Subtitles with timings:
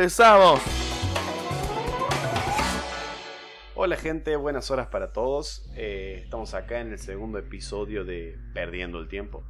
[0.00, 0.62] Empezamos.
[3.74, 5.70] Hola gente, buenas horas para todos.
[5.76, 9.44] Eh, estamos acá en el segundo episodio de Perdiendo el Tiempo.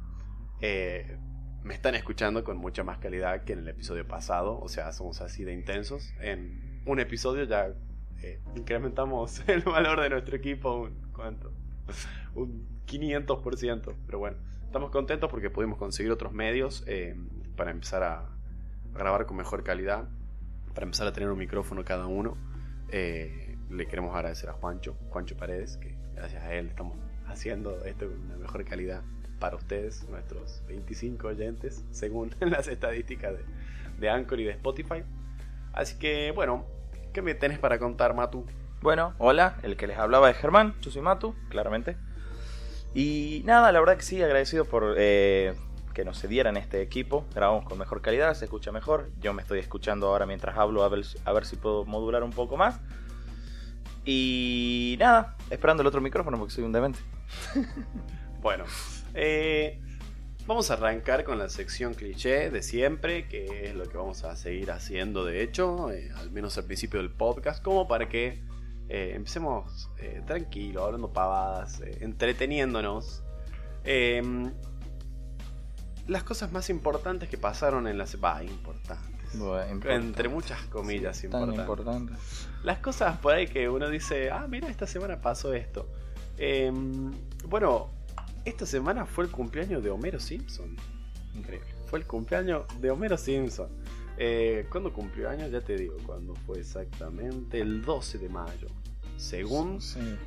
[0.59, 1.17] Eh,
[1.63, 5.21] me están escuchando con mucha más calidad que en el episodio pasado, o sea, somos
[5.21, 6.13] así de intensos.
[6.19, 7.73] En un episodio ya
[8.21, 11.53] eh, incrementamos el valor de nuestro equipo ¿cuánto?
[12.35, 16.83] un 500%, pero bueno, estamos contentos porque pudimos conseguir otros medios
[17.55, 18.25] para empezar a
[18.93, 20.09] grabar con mejor calidad,
[20.73, 22.37] para empezar a tener un micrófono cada uno.
[22.89, 26.97] Eh, le queremos agradecer a Juancho, Juancho Paredes, que gracias a él estamos
[27.27, 29.01] haciendo esto con una mejor calidad
[29.39, 33.43] para ustedes, nuestros 25 oyentes, según las estadísticas de,
[33.99, 35.03] de Anchor y de Spotify.
[35.73, 36.65] Así que, bueno,
[37.13, 38.45] ¿qué me tenés para contar, Matu?
[38.81, 41.97] Bueno, hola, el que les hablaba es Germán, yo soy Matu, claramente.
[42.93, 45.53] Y nada, la verdad que sí, agradecido por eh,
[45.93, 47.25] que nos cedieran este equipo.
[47.33, 49.09] Grabamos con mejor calidad, se escucha mejor.
[49.19, 52.31] Yo me estoy escuchando ahora mientras hablo a ver, a ver si puedo modular un
[52.31, 52.79] poco más.
[54.05, 56.99] Y nada, esperando el otro micrófono porque soy un demente.
[58.41, 58.65] bueno,
[59.13, 59.79] eh,
[60.47, 64.35] vamos a arrancar con la sección cliché de siempre, que es lo que vamos a
[64.35, 68.41] seguir haciendo de hecho, eh, al menos al principio del podcast, como para que
[68.89, 69.89] eh, empecemos
[70.25, 73.23] tranquilo, hablando pavadas, entreteniéndonos.
[76.11, 78.05] Las cosas más importantes que pasaron en la...
[78.23, 79.11] Va, importantes
[79.89, 82.47] entre muchas comillas importantes.
[82.63, 85.87] Las cosas por ahí que uno dice, ah, mira, esta semana pasó esto.
[86.37, 87.11] Em,
[87.47, 87.89] bueno,
[88.45, 90.75] esta semana fue el cumpleaños de Homero Simpson.
[91.33, 91.67] Increíble.
[91.85, 93.69] Fue el cumpleaños de Homero Simpson.
[94.17, 95.51] Eh, ¿Cuándo cumplió años?
[95.51, 98.67] Ya te digo, cuando fue exactamente el 12 de mayo.
[99.17, 99.79] Según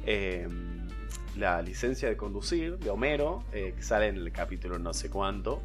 [0.06, 0.88] em,
[1.36, 5.62] la licencia de conducir de Homero, eh, que sale en el capítulo no sé cuánto,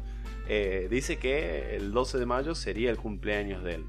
[0.52, 3.84] eh, dice que el 12 de mayo sería el cumpleaños de él.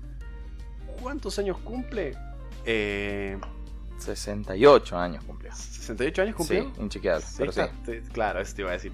[1.01, 2.15] ¿Cuántos años cumple?
[3.97, 5.51] 68 años cumplió.
[5.51, 6.63] ¿68 años cumplió?
[6.63, 7.25] Sí, inchequeable.
[7.35, 7.61] pero sí.
[8.13, 8.91] Claro, eso te iba a decir.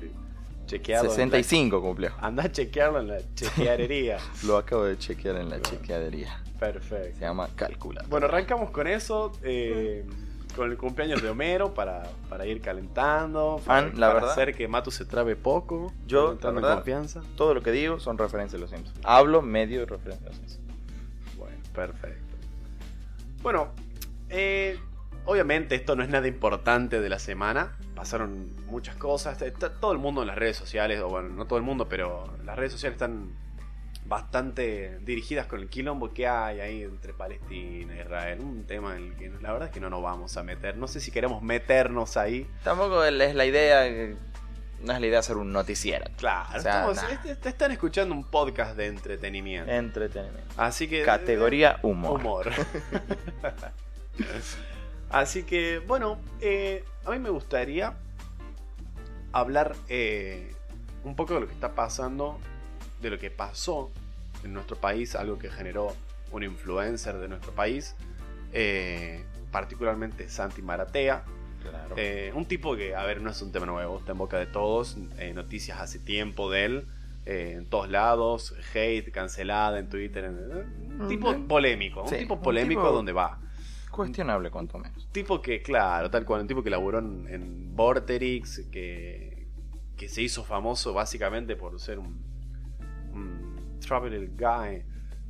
[0.66, 2.14] 65 cumplió.
[2.22, 4.18] Anda a chequearlo en la chequeadería.
[4.46, 6.42] Lo acabo de chequear en la chequeadería.
[6.58, 7.16] Perfecto.
[7.20, 8.10] Se llama calculador.
[8.10, 9.34] Bueno, arrancamos con eso.
[9.44, 10.06] Eh,
[10.56, 12.04] con el cumpleaños de Homero para,
[12.46, 17.22] ir calentando, para, la verdad, hacer que Matu se trabe poco, yo en confianza.
[17.36, 19.00] Todo lo que digo son referencias a los Simpsons.
[19.04, 20.78] Hablo medio de referencias a los Simpsons.
[21.38, 22.36] Bueno, perfecto.
[23.42, 23.70] Bueno,
[24.30, 24.80] eh,
[25.26, 27.78] obviamente esto no es nada importante de la semana.
[27.96, 29.42] Pasaron muchas cosas.
[29.42, 32.34] Está todo el mundo en las redes sociales, o bueno, no todo el mundo, pero
[32.44, 33.32] las redes sociales están
[34.08, 38.40] bastante dirigidas con el quilombo que hay ahí entre Palestina e Israel.
[38.40, 40.78] Un tema en el que la verdad es que no nos vamos a meter.
[40.78, 42.50] No sé si queremos meternos ahí.
[42.64, 44.16] Tampoco es la idea.
[44.82, 46.06] No es la idea hacer un noticiero.
[46.18, 46.62] Claro,
[47.42, 49.72] te están escuchando un podcast de entretenimiento.
[49.72, 50.54] Entretenimiento.
[50.56, 51.04] Así que.
[51.04, 52.20] Categoría humor.
[52.20, 52.52] Humor.
[55.10, 57.94] Así que, bueno, eh, a mí me gustaría
[59.32, 60.54] hablar eh,
[61.04, 62.40] un poco de lo que está pasando
[63.02, 63.92] de lo que pasó
[64.44, 65.94] en nuestro país, algo que generó
[66.32, 67.96] un influencer de nuestro país,
[68.54, 71.24] eh, particularmente Santi Maratea.
[71.98, 74.46] Eh, un tipo que, a ver, no es un tema nuevo, está en boca de
[74.46, 76.88] todos, eh, noticias hace tiempo de él,
[77.26, 83.42] en todos lados, hate, cancelada en Twitter, un tipo polémico, un tipo polémico donde va.
[83.92, 85.10] Cuestionable, cuanto menos.
[85.12, 89.48] Tipo que, claro, tal cual, un tipo que laburó en, en Vorterix, que,
[89.98, 92.24] que se hizo famoso básicamente por ser un
[93.80, 94.84] traveling guy.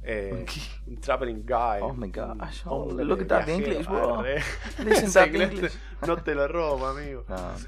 [0.09, 0.45] Eh,
[0.87, 1.79] un traveling guy.
[1.81, 2.61] Oh my gosh.
[2.65, 4.23] Oh, look at that English, bro.
[6.05, 7.25] No te lo robo, amigo.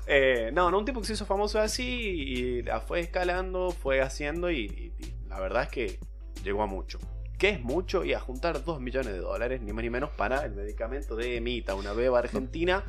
[0.08, 0.72] Eh, no.
[0.72, 4.94] no, un tipo que se hizo famoso así y la fue escalando, fue haciendo y,
[5.28, 6.00] la verdad es que
[6.42, 6.98] llegó a mucho.
[7.38, 8.06] ¿Qué es mucho?
[8.06, 11.38] Y a juntar 2 millones de dólares, ni más ni menos, para el medicamento de
[11.38, 12.86] Emita, una beba argentina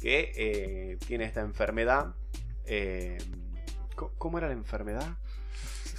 [0.00, 2.14] que eh, tiene esta enfermedad.
[4.16, 5.18] ¿Cómo era la enfermedad?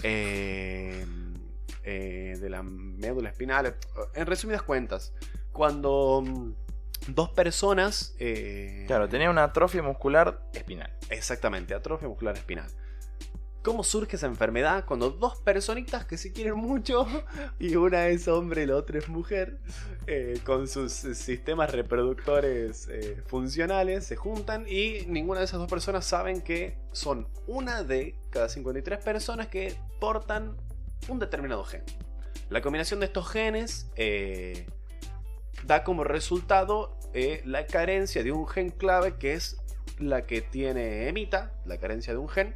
[0.03, 1.05] Eh,
[1.83, 3.75] eh, de la médula espinal.
[4.15, 5.13] En resumidas cuentas,
[5.51, 6.53] cuando mm,
[7.13, 8.15] dos personas...
[8.19, 10.91] Eh, claro, tenía una atrofia muscular espinal.
[11.09, 12.67] Exactamente, atrofia muscular espinal.
[13.65, 14.85] ¿Cómo surge esa enfermedad?
[14.85, 17.07] Cuando dos personitas que se quieren mucho
[17.59, 19.57] y una es hombre y la otra es mujer,
[20.05, 22.87] eh, con sus sistemas reproductores
[23.25, 28.49] funcionales, se juntan y ninguna de esas dos personas saben que son una de cada
[28.49, 30.55] 53 personas que portan
[31.07, 31.81] un determinado gen.
[32.51, 34.67] La combinación de estos genes eh,
[35.65, 39.57] da como resultado eh, la carencia de un gen clave que es
[39.97, 42.55] la que tiene Emita, la carencia de un gen,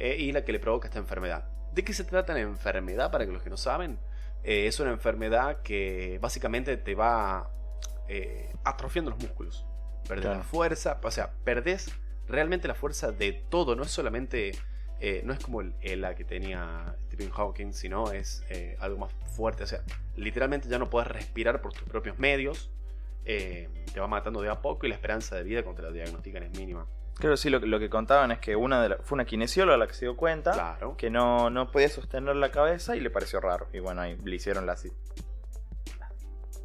[0.00, 1.44] eh, y la que le provoca esta enfermedad.
[1.72, 3.98] ¿De qué se trata la enfermedad para que los que no saben?
[4.42, 7.50] eh, es una enfermedad que básicamente te va
[8.08, 9.66] eh, atrofiando los músculos.
[10.08, 10.38] Perdés Claro.
[10.38, 11.90] la fuerza, o sea, perdés
[12.26, 14.52] realmente la fuerza de todo, no es solamente,
[15.00, 19.12] eh, no es como el ELA que tenía Stephen Hawking, sino es eh, algo más
[19.36, 19.82] fuerte, o sea,
[20.16, 22.70] literalmente ya no puedes respirar por tus propios medios,
[23.26, 25.94] eh, te va matando de a poco y la esperanza de vida cuando te la
[25.94, 26.86] diagnostican es mínima.
[27.20, 29.76] Creo que sí, lo, lo que contaban es que una de la- fue una kinesióloga
[29.78, 30.96] la que se dio cuenta Claro.
[30.96, 33.68] que no, no podía sostener la cabeza y le pareció raro.
[33.72, 34.84] Y bueno, ahí le hicieron las,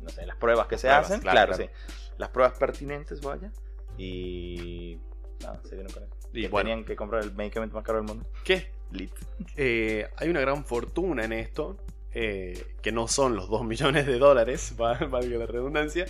[0.02, 1.19] no sé, las pruebas que Las se pruebas, hacen.
[1.22, 1.72] claro, Claro, claro.
[1.74, 2.10] sí.
[2.18, 3.52] Las pruebas pertinentes, vaya.
[3.98, 5.00] Y.
[5.42, 6.13] Nada, se dieron con eso.
[6.34, 6.69] Y Que bueno.
[6.69, 8.25] tenían que comprar el medicamento más caro del mundo.
[8.44, 8.72] ¿Qué?
[8.92, 9.12] Lit.
[9.57, 11.78] Eh, hay una gran fortuna en esto,
[12.16, 16.06] eh, que no son los 2 millones de dólares, va- valga la redundancia.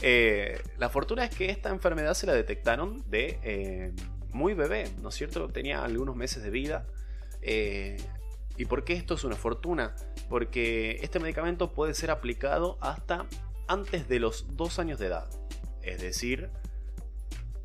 [0.00, 3.92] Eh, la fortuna es que esta enfermedad se la detectaron de eh,
[4.32, 5.48] muy bebé, ¿no es cierto?
[5.48, 6.86] Tenía algunos meses de vida.
[8.56, 9.94] ¿Y por qué esto es una fortuna?
[10.28, 13.26] Porque este medicamento puede ser aplicado hasta
[13.68, 15.28] antes de los 2 años de edad.
[15.82, 16.50] Es decir,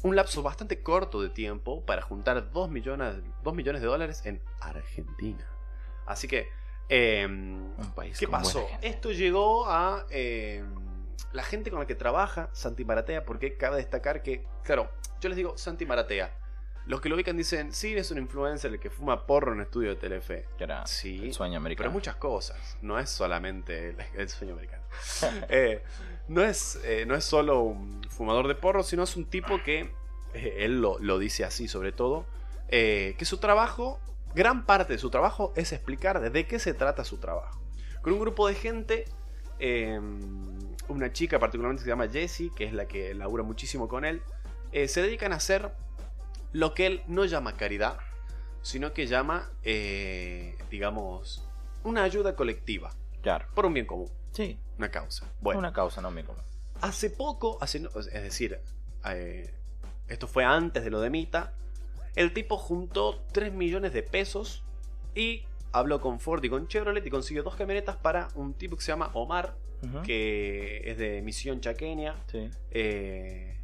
[0.03, 4.39] un lapso bastante corto de tiempo para juntar 2 millones, 2 millones de dólares en
[4.61, 5.47] Argentina.
[6.05, 6.47] Así que,
[6.89, 8.67] eh, Un país ¿qué pasó?
[8.81, 10.63] Esto llegó a eh,
[11.31, 15.35] la gente con la que trabaja Santi Maratea, porque cabe destacar que, claro, yo les
[15.37, 16.37] digo Santi Maratea.
[16.85, 19.63] Los que lo ubican dicen, sí, es un influencer el que fuma porro en un
[19.63, 20.45] estudio de Telefe.
[20.59, 21.91] Era Sí, el sueño Pero americano.
[21.91, 22.77] muchas cosas.
[22.81, 24.83] No es solamente el, el sueño americano.
[25.49, 25.81] Eh,
[26.27, 29.91] no, es, eh, no es solo un fumador de porro, sino es un tipo que,
[30.33, 32.25] eh, él lo, lo dice así sobre todo,
[32.69, 33.99] que su trabajo,
[34.35, 37.61] gran parte de su trabajo es explicar de qué se trata su trabajo.
[38.01, 39.05] Con un grupo de gente,
[39.59, 39.99] eh,
[40.87, 44.21] una chica particularmente que se llama Jessie, que es la que labura muchísimo con él,
[44.71, 45.71] eh, se dedican a hacer
[46.51, 47.97] lo que él no llama caridad,
[48.61, 51.47] sino que llama, eh, digamos,
[51.83, 52.91] una ayuda colectiva,
[53.21, 53.45] Claro.
[53.53, 54.59] por un bien común, Sí.
[54.77, 55.31] una causa.
[55.41, 56.39] Bueno, Una causa, no me como.
[56.81, 58.59] hace poco, hace, no- es decir,
[59.05, 59.53] eh,
[60.07, 61.53] esto fue antes de lo de Mita,
[62.15, 64.63] el tipo juntó 3 millones de pesos
[65.15, 68.83] y habló con Ford y con Chevrolet y consiguió dos camionetas para un tipo que
[68.83, 69.55] se llama Omar,
[70.05, 72.15] que es de Misión Chaqueña.
[72.27, 72.49] Sí.
[72.71, 73.57] Eh,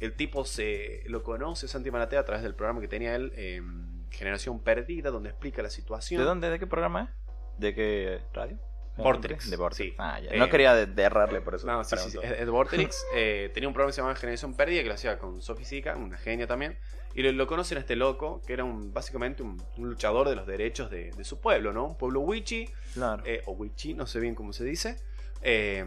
[0.00, 3.62] el tipo se lo conoce, Santi Maratea, a través del programa que tenía él, eh,
[4.10, 6.20] Generación Perdida, donde explica la situación.
[6.20, 6.50] ¿De dónde?
[6.50, 7.58] ¿De qué programa es?
[7.58, 8.58] ¿De qué radio?
[8.96, 9.76] Vortex, De Vortex.
[9.76, 9.94] sí.
[9.98, 10.30] Ah, ya.
[10.30, 11.66] Eh, No quería errarle por eso.
[11.66, 13.04] No, sí, sí, sí, Vortex.
[13.14, 15.96] eh, tenía un programa que se llamaba Generación Perdida que lo hacía con Sophie Sica,
[15.96, 16.78] una genia también.
[17.14, 20.34] Y lo, lo conocen a este loco, que era un, básicamente un, un luchador de
[20.36, 21.84] los derechos de, de su pueblo, ¿no?
[21.86, 23.22] Un pueblo wichi, Claro.
[23.26, 24.96] eh, o wichi, no sé bien cómo se dice.
[25.42, 25.84] eh,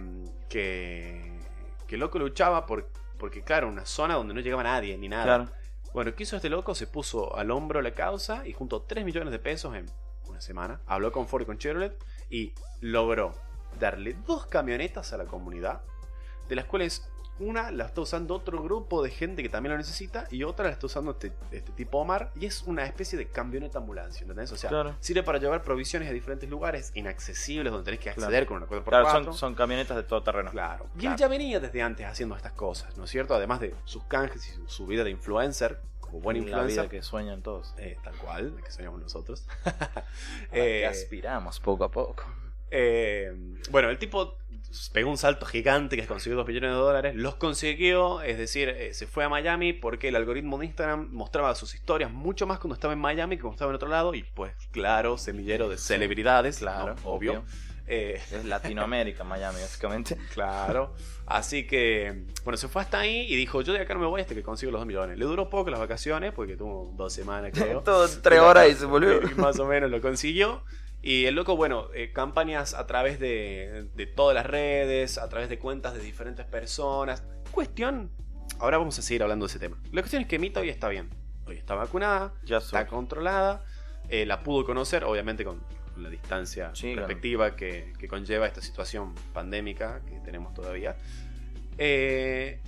[0.50, 1.40] que,
[1.88, 5.24] que loco luchaba por, porque, claro, una zona donde no llegaba nadie ni nada.
[5.24, 5.48] claro.
[5.94, 6.76] Bueno, ¿qué hizo este loco?
[6.76, 9.86] Se puso al hombro la causa y juntó 3 millones de pesos en
[10.28, 10.80] una semana.
[10.86, 11.98] Habló con Ford y con Chevrolet
[12.30, 13.34] y logró
[13.80, 15.82] darle dos camionetas a la comunidad,
[16.50, 17.10] de las cuales
[17.40, 20.72] una la está usando otro grupo de gente que también lo necesita y otra la
[20.72, 24.52] está usando este, este tipo Omar y es una especie de camioneta ambulancia, ¿entendés?
[24.52, 24.96] O sea, Claro.
[25.00, 28.22] sirve para llevar provisiones a diferentes lugares inaccesibles donde tenés que Claro.
[28.28, 28.84] acceder con una 4x4.
[28.90, 30.52] Claro, son, son camionetas de todo terreno.
[30.52, 30.88] Claro.
[31.00, 33.36] Y él ya venía desde antes haciendo estas cosas, ¿no es cierto?
[33.36, 36.84] Además de sus canjes y su, su vida de influencer, como buen La influencer.
[36.84, 37.74] vida que sueñan todos.
[37.78, 39.46] eh, tal cual, la que soñamos nosotros.
[39.66, 40.04] La
[40.54, 42.24] Eh, que aspiramos poco a poco.
[42.72, 43.32] eh,
[43.70, 44.38] bueno, el tipo
[44.94, 47.16] pegó un salto gigante que consiguió 2 millones de dólares.
[47.16, 51.54] Los consiguió, es decir, eh, se fue a Miami porque el algoritmo de Instagram mostraba
[51.56, 54.14] sus historias mucho más cuando estaba en Miami que cuando estaba en otro lado.
[54.14, 57.10] Y pues, claro, semillero de celebridades, Claro, ¿no?
[57.10, 57.44] obvio.
[57.90, 60.18] Eh, Es Latinoamérica, Miami, básicamente.
[60.34, 60.94] Claro.
[61.26, 64.22] Así que, bueno, se fue hasta ahí y dijo, yo de acá no me voy
[64.22, 65.18] hasta que consigo los 2 millones.
[65.18, 67.82] Le duró poco las vacaciones, porque tuvo dos semanas, creo.
[67.86, 69.22] Todo tres horas y se volvió.
[69.32, 70.64] Y más o menos lo consiguió.
[71.08, 75.48] Y el loco, bueno, eh, campañas a través de, de todas las redes, a través
[75.48, 77.24] de cuentas de diferentes personas.
[77.52, 78.12] Cuestión,
[78.60, 79.78] ahora vamos a seguir hablando de ese tema.
[79.94, 81.10] La cuestión es que Mita hoy está bien.
[81.46, 82.90] Hoy está vacunada, Ya está soy.
[82.90, 83.64] controlada,
[84.10, 85.62] eh, la pudo conocer, obviamente con
[85.96, 87.08] la distancia Sí, claro.
[87.08, 90.98] respectiva que, que conlleva esta situación pandémica que tenemos todavía.
[91.78, 92.60] Eh,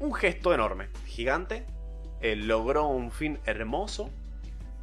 [0.00, 1.64] un gesto enorme, gigante,
[2.20, 4.10] eh, logró un fin hermoso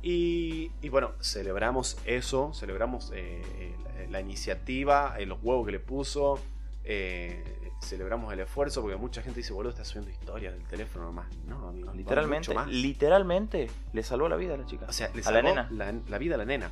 [0.01, 3.75] y, y bueno, celebramos eso, celebramos eh, eh,
[4.06, 6.39] la, la iniciativa, eh, los huevos que le puso,
[6.84, 7.44] eh,
[7.82, 11.27] celebramos el esfuerzo porque mucha gente dice, boludo, estás subiendo historias del teléfono nomás.
[11.46, 12.68] No, amigo, va Literalmente, mucho más.
[12.70, 14.86] literalmente le salvó la vida a la chica.
[14.88, 15.68] O sea, le a la nena.
[15.72, 16.72] La, la vida a la nena.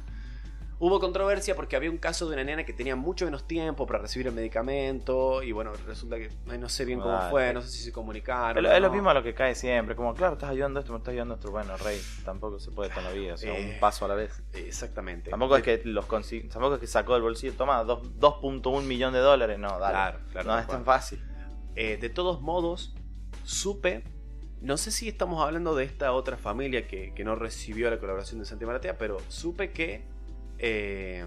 [0.77, 3.99] Hubo controversia porque había un caso de una nena que tenía mucho menos tiempo para
[3.99, 7.69] recibir el medicamento y bueno, resulta que ay, no sé bien cómo fue, no sé
[7.69, 8.57] si se comunicaron.
[8.57, 8.93] Es, lo- es lo no.
[8.93, 9.95] mismo a lo que cae siempre.
[9.95, 11.49] Como, claro, estás ayudando a esto, me estás ayudando a esto.
[11.49, 13.35] Bueno, rey, tampoco se puede toda la vida.
[13.35, 14.43] O sea, Eh, un paso a la vez.
[14.53, 15.29] Exactamente.
[15.29, 19.13] Tampoco es que los consi- tampoco es que sacó del bolsillo, toma, dos- 2.1 millón
[19.13, 19.57] de dólares.
[19.57, 19.93] No, dale.
[19.93, 21.23] Claro, claro, no es tan fácil.
[21.77, 22.93] Eh, de todos modos,
[23.43, 24.03] supe.
[24.61, 28.39] No sé si estamos hablando de esta otra familia que, que no recibió la colaboración
[28.39, 30.05] de Santi Maratea, pero supe que
[30.59, 31.25] eh,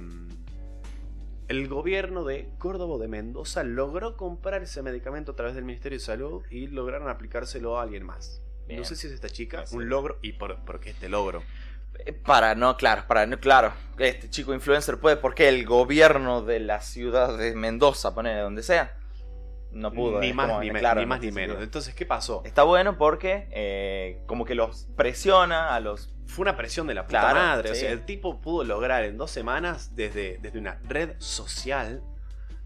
[1.48, 6.04] el gobierno de Córdoba de Mendoza logró comprar ese medicamento a través del Ministerio de
[6.04, 8.42] Salud y lograron aplicárselo a alguien más.
[8.66, 8.80] Bien.
[8.80, 11.42] No sé si es esta chica, un logro, y por, por qué este logro.
[12.04, 13.72] Eh, Para, no, claro, para, no, claro.
[13.98, 18.97] Este chico influencer puede, porque el gobierno de la ciudad de Mendoza, poner donde sea,
[19.72, 20.20] no pudo.
[20.20, 21.62] ni más como, ni, claro, ni más ni menos.
[21.62, 22.42] Entonces, ¿qué pasó?
[22.44, 26.14] Está bueno porque eh, como que los presiona a los...
[26.26, 27.70] Fue una presión de la puta Claro, madre.
[27.70, 32.02] O sea, el tipo pudo lograr en dos semanas, desde, desde una red social,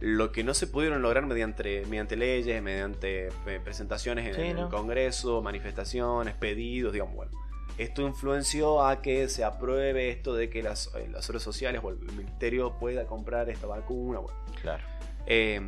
[0.01, 4.57] lo que no se pudieron lograr mediante, mediante leyes, mediante eh, presentaciones en, Sí, en
[4.57, 4.63] ¿no?
[4.65, 7.31] el Congreso, manifestaciones, pedidos, digamos, bueno.
[7.79, 11.91] Esto influenció a que se apruebe esto de que las, eh, las obras sociales o
[11.91, 14.19] el ministerio pueda comprar esta vacuna.
[14.19, 14.39] Bueno.
[14.61, 14.83] Claro.
[15.27, 15.61] Eh,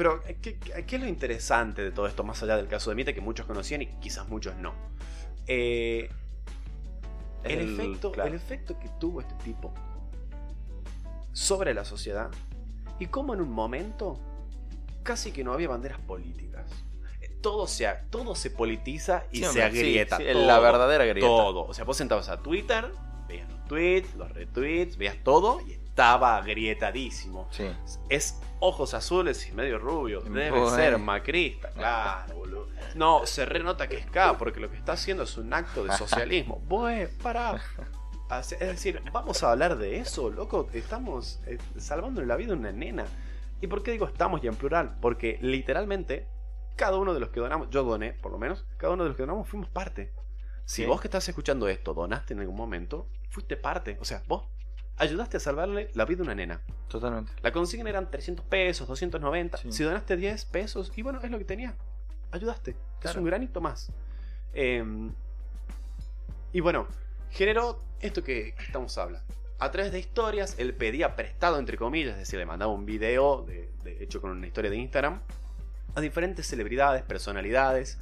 [0.00, 3.12] pero, ¿qué, qué- es lo interesante de todo esto, más allá del caso de Mita,
[3.12, 4.72] que muchos conocían y quizás muchos no?
[5.46, 6.08] Eh,
[7.44, 8.30] el, El- efecto, claro.
[8.30, 9.74] el efecto que tuvo este tipo
[11.32, 12.30] sobre la sociedad
[12.98, 14.18] y cómo en un momento
[15.02, 16.64] casi que no había banderas políticas.
[17.20, 20.16] Eh, Todo se, todo se politiza y Sí, se agrieta.
[20.16, 21.26] sí, sí, todo, la verdadera grieta.
[21.28, 21.64] Todo.
[21.66, 22.90] O sea, vos sentabas a Twitter,
[23.28, 27.48] veías los tweets, los retweets, veías todo y estaba agrietadísimo.
[27.50, 27.66] Sí.
[28.08, 30.20] Es ojos azules y medio rubio.
[30.20, 32.68] Debe ser macrista, claro, boludo.
[32.94, 35.92] No, se renota que es K porque lo que está haciendo es un acto de
[35.96, 36.62] socialismo.
[36.68, 37.60] Pues, para.
[38.30, 40.68] Es decir, vamos a hablar de eso, loco.
[40.72, 43.04] Estamos eh, salvando la vida de una nena.
[43.60, 44.96] ¿Y por qué digo estamos y en plural?
[45.00, 46.28] Porque literalmente,
[46.76, 49.16] cada uno de los que donamos, yo doné por lo menos, cada uno de los
[49.16, 50.12] que donamos fuimos parte.
[50.64, 50.86] Si Sí.
[50.86, 53.98] vos que estás escuchando esto donaste en algún momento, fuiste parte.
[54.00, 54.44] O sea, vos
[54.96, 56.62] ayudaste a salvarle la vida de una nena.
[56.90, 57.32] Totalmente.
[57.42, 59.56] La consigna eran 300 pesos, 290.
[59.58, 59.72] Sí.
[59.72, 61.74] Si donaste 10 pesos, y bueno, es lo que tenía.
[62.32, 62.76] Ayudaste.
[63.02, 63.90] Es un granito más.
[64.52, 64.84] Eh,
[66.52, 66.86] y bueno,
[67.30, 69.26] generó esto que que estamos hablando.
[69.58, 73.42] A través de historias, él pedía prestado, entre comillas, es decir, le mandaba un video
[73.42, 75.20] de, de- hecho con una historia de Instagram
[75.94, 77.98] a diferentes celebridades, personalidades,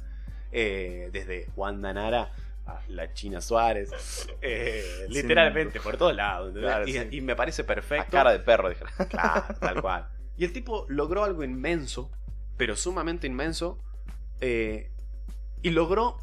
[0.51, 2.31] eh, desde Wanda Nara
[2.75, 3.89] a la China Suárez,
[4.41, 6.53] eh, literalmente por todos lados.
[6.87, 7.07] y, sí.
[7.11, 8.11] y me parece A perfecto.
[8.11, 8.83] cara de perro, dije.
[9.09, 10.07] Claro, tal cual.
[10.37, 12.11] Y el tipo logró algo inmenso,
[12.57, 13.79] pero sumamente inmenso,
[14.41, 14.91] eh,
[15.61, 16.17] y logró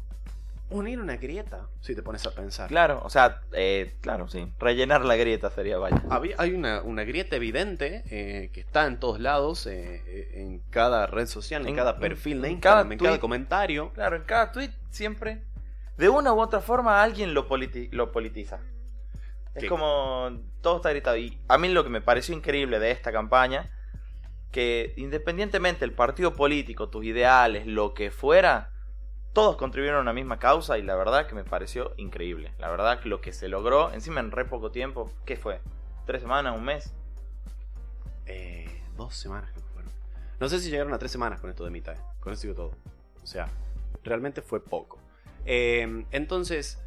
[0.69, 2.67] unir una grieta, si te pones a pensar.
[2.67, 4.51] Claro, o sea, eh, claro, sí.
[4.59, 6.03] Rellenar la grieta sería, vaya.
[6.09, 11.07] Había- hay una, una grieta evidente eh, que está en todos lados, eh, en cada
[11.07, 13.93] red social, en, En- cada en- perfil de en Instagram, cada en cada comentario.
[13.93, 15.43] Claro, en cada tweet siempre,
[15.97, 18.59] de una u otra forma, alguien lo, politi- lo politiza.
[19.55, 20.29] Es como
[20.61, 21.17] todo está gritado.
[21.17, 23.71] Y a mí lo que me pareció increíble de esta campaña,
[24.51, 28.71] que independientemente del partido político, tus ideales, lo que fuera,
[29.33, 32.53] todos contribuyeron a una misma causa y la verdad que me pareció increíble.
[32.59, 35.59] La verdad que lo que se logró, encima en re poco tiempo, ¿qué fue?
[36.05, 36.55] ¿Tres semanas?
[36.55, 36.93] ¿Un mes?
[38.27, 39.91] Eh, dos semanas creo que fueron.
[40.39, 42.71] No sé si llegaron a tres semanas con esto de mitad, con eso digo todo.
[43.23, 43.49] O sea,
[44.03, 44.99] realmente fue poco.
[45.49, 46.77] Eh, entonces,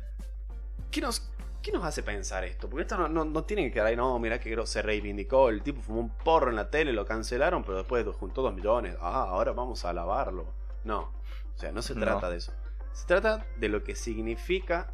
[0.90, 1.29] ¿qué nos,
[1.62, 2.69] ¿qué nos hace pensar esto?
[2.69, 5.62] Porque esto no, no, no tiene que quedar ahí, no, mira que se reivindicó, el
[5.62, 8.97] tipo fumó un porro en la tele, lo cancelaron, pero después juntó dos millones.
[9.00, 10.47] Ah, ahora vamos a alabarlo.
[10.85, 11.11] No,
[11.55, 12.02] o sea, no se No.
[12.02, 12.52] trata de eso.
[12.93, 14.93] Se trata de lo que significa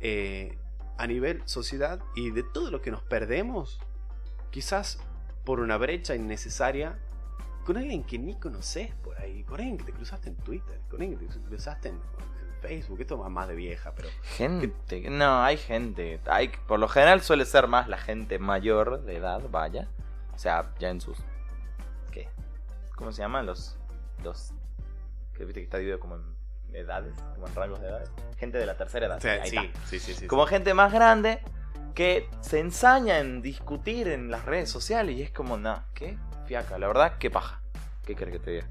[0.00, 0.58] eh,
[0.98, 3.80] a nivel sociedad y de todo lo que nos perdemos,
[4.50, 4.98] quizás
[5.44, 6.98] por una brecha innecesaria,
[7.64, 11.00] con alguien que ni conoces por ahí, con alguien que te cruzaste en Twitter, con
[11.00, 12.00] alguien que te cruzaste en
[12.60, 14.72] Facebook, esto va más de vieja, pero Gente,
[15.10, 16.20] no, hay gente.
[16.26, 19.88] Hay, por lo general suele ser más la gente mayor de edad, vaya.
[20.34, 21.18] O sea, ya en sus.
[22.12, 22.28] ¿Qué?
[22.96, 23.46] ¿Cómo se llaman?
[23.46, 23.78] Los.
[24.22, 24.52] Los.
[25.34, 26.40] Que viste que está dividido como en
[26.72, 28.10] edades, como en rangos de edades.
[28.38, 29.18] Gente de la tercera edad.
[29.18, 31.40] O sea, ahí sí, sí, sí, sí, Como gente más grande
[31.94, 36.16] que se ensaña en discutir en las redes sociales y es como, nah, ¿qué?
[36.46, 37.60] Fiaca, la verdad, qué paja.
[38.04, 38.66] ¿Qué crees que te diga?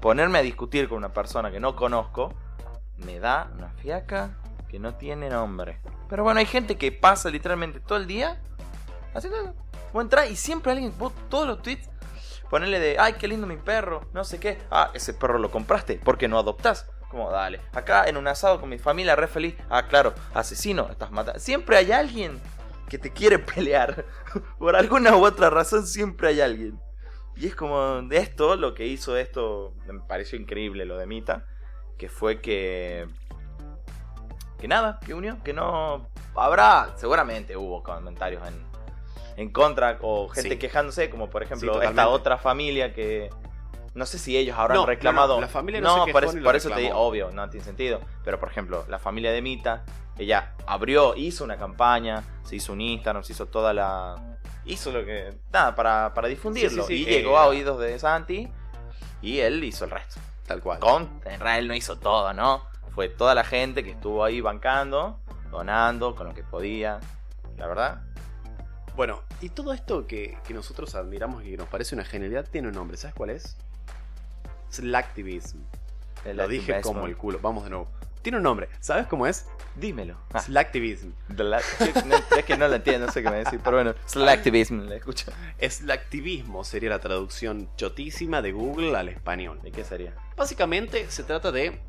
[0.00, 2.34] Ponerme a discutir con una persona que no conozco
[3.04, 4.36] me da una fiaca
[4.68, 5.80] que no tiene nombre.
[6.08, 8.40] Pero bueno, hay gente que pasa literalmente todo el día
[9.14, 9.54] haciendo.
[9.92, 11.90] Vos entrás y siempre alguien, vos todos los tweets,
[12.48, 14.58] ponerle de, ay, qué lindo mi perro, no sé qué.
[14.70, 16.88] Ah, ese perro lo compraste, ¿por qué no adoptás?
[17.08, 17.60] Como, dale.
[17.72, 19.56] Acá en un asado con mi familia, re feliz.
[19.68, 21.40] Ah, claro, asesino, estás matando.
[21.40, 22.40] Siempre hay alguien
[22.88, 24.04] que te quiere pelear.
[24.58, 26.80] Por alguna u otra razón siempre hay alguien.
[27.36, 31.46] Y es como de esto, lo que hizo esto, me pareció increíble lo de Mita,
[32.00, 33.06] que fue que...
[34.58, 36.08] Que nada, que unió, que no...
[36.34, 38.64] Habrá, seguramente hubo comentarios en,
[39.36, 40.58] en contra o gente Sí.
[40.58, 43.28] quejándose, como por ejemplo Sí, esta otra familia que...
[43.92, 45.34] No sé si ellos habrán No, no, reclamado...
[45.34, 48.00] no, la familia no se quejó por por eso te digo, obvio, no tiene sentido.
[48.24, 49.84] Pero por ejemplo, la familia de Mita,
[50.16, 54.38] ella abrió, hizo una campaña, se hizo un Instagram, se hizo toda la...
[54.64, 55.34] Hizo lo que...
[55.52, 56.84] Nada, para, para difundirlo.
[56.84, 58.48] Sí, sí, sí, y eh, llegó a oídos de Santi
[59.20, 60.18] y él hizo el resto.
[60.50, 60.80] Tal cual.
[60.80, 62.64] Con, en realidad él no hizo todo, ¿no?
[62.92, 65.20] Fue toda la gente que estuvo ahí bancando,
[65.52, 66.98] donando con lo que podía.
[67.56, 68.02] La verdad,
[68.96, 72.66] Bueno, y todo esto que, que nosotros admiramos y que nos parece una genialidad tiene
[72.66, 72.96] un nombre.
[72.96, 73.56] ¿Sabes cuál es?
[74.70, 75.58] Slacktivism.
[76.24, 77.38] el Lo dije como el culo.
[77.40, 77.88] Vamos de nuevo.
[78.22, 78.68] Tiene un nombre.
[78.80, 79.46] ¿Sabes cómo es?
[79.76, 80.16] Dímelo.
[80.32, 81.10] Ah, Slacktivism.
[81.36, 81.58] la-
[82.36, 85.30] es que no lo entiendo, no sé qué me decir, pero bueno, selectivism, le escucho.
[85.66, 89.60] Slacktivismo sería la traducción chotísima de Google al español.
[89.62, 90.12] ¿De qué sería?
[90.36, 91.80] Básicamente se trata de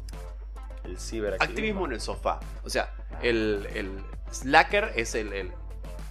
[0.85, 1.51] El ciberactivismo.
[1.51, 2.39] activismo en el sofá.
[2.63, 5.51] O sea, el, el slacker es el, el-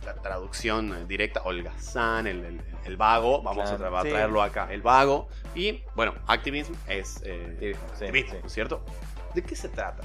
[0.05, 4.09] la traducción directa, holgazán, el, el- el vago, vamos a, Claro, tra- a sí.
[4.11, 5.29] traerlo acá, el vago.
[5.55, 8.39] Y bueno, activism es eh, Activismo, sí, activismo, sí.
[8.43, 8.85] ¿no es cierto?
[9.35, 10.03] ¿De qué se trata?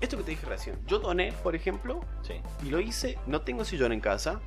[0.00, 2.40] Esto que te dije recién, yo doné, por ejemplo, Sí.
[2.64, 4.40] y lo hice, no tengo sillón en casa,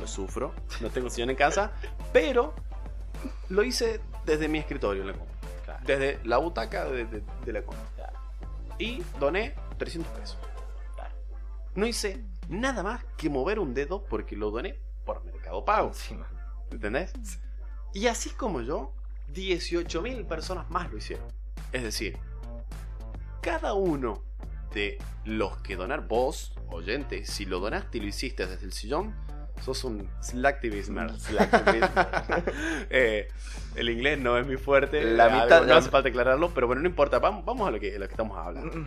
[0.00, 1.72] lo sufro, no tengo sillón en casa,
[2.12, 2.54] pero
[3.48, 5.32] lo hice desde mi escritorio en la compu,
[5.64, 5.84] Claro.
[5.86, 7.80] desde la butaca de, de- de la compu.
[7.94, 8.18] Claro.
[8.78, 10.38] Y doné 300 pesos.
[10.94, 11.14] Claro.
[11.74, 15.88] No hice nada más que mover un dedo porque lo doné por Mercado Pago.
[15.88, 16.26] Encima.
[16.70, 17.12] ¿Entendés?
[17.94, 18.92] Y así como yo,
[19.32, 21.26] 18.000 personas más lo hicieron.
[21.72, 22.18] Es decir,
[23.48, 24.22] cada uno
[24.74, 29.14] de los que donar, vos, oyente, si lo donaste y lo hiciste desde el sillón,
[29.62, 31.10] sos un slacktivismer.
[32.90, 33.28] Eh,
[33.74, 36.66] el inglés no es muy fuerte, La algo- mitad- no la- hace falta aclararlo, pero
[36.66, 38.86] bueno, no importa, vamos, vamos a lo que, a lo que estamos hablando.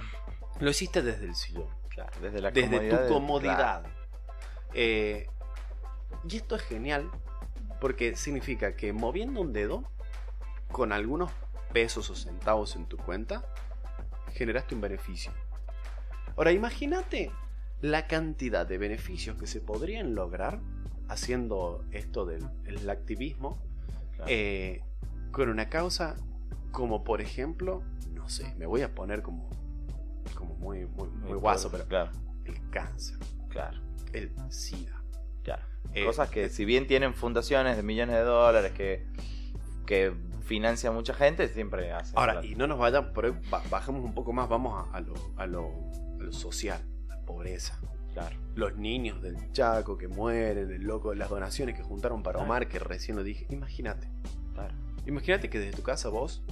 [0.60, 3.84] Lo hiciste desde el sillón Claro, desde la desde comodidad tu comodidad.
[4.74, 5.27] Eh,
[6.30, 7.10] y esto es genial
[7.82, 9.84] porque significa que moviendo un dedo
[10.72, 11.32] con algunos
[11.74, 13.43] pesos o centavos en tu cuenta,
[14.32, 15.32] generaste un beneficio.
[16.38, 17.32] Ahora imagínate
[17.82, 20.60] la cantidad de beneficios que se podrían lograr
[21.10, 23.62] haciendo esto del el activismo
[24.15, 24.26] Claro.
[24.32, 24.84] eh,
[25.32, 26.15] con una causa
[26.72, 27.82] como por ejemplo,
[28.13, 29.50] no sé, me voy a poner como,
[30.36, 32.12] como muy, muy, muy guaso, pero Claro,
[32.46, 33.17] el cáncer,
[33.50, 33.82] claro,
[34.13, 35.02] el SIDA.
[35.44, 35.63] claro.
[35.94, 39.06] Eh, Cosas que si bien tienen fundaciones de millones de dólares que,
[39.86, 42.17] que financia mucha gente, siempre hacen.
[42.17, 42.47] Ahora, plata.
[42.47, 43.34] y no nos vayan, por ahí
[43.69, 45.69] bajemos un poco más, vamos a, a lo, a, lo,
[46.19, 47.80] a lo social, la pobreza.
[48.13, 48.36] Claro.
[48.56, 52.45] Los niños del Chaco que mueren, el loco, las donaciones que juntaron para Claro.
[52.45, 53.47] Omar, que recién lo dije.
[53.49, 54.10] Imagínate.
[54.54, 54.73] Claro.
[55.06, 56.43] Imagínate que desde tu casa vos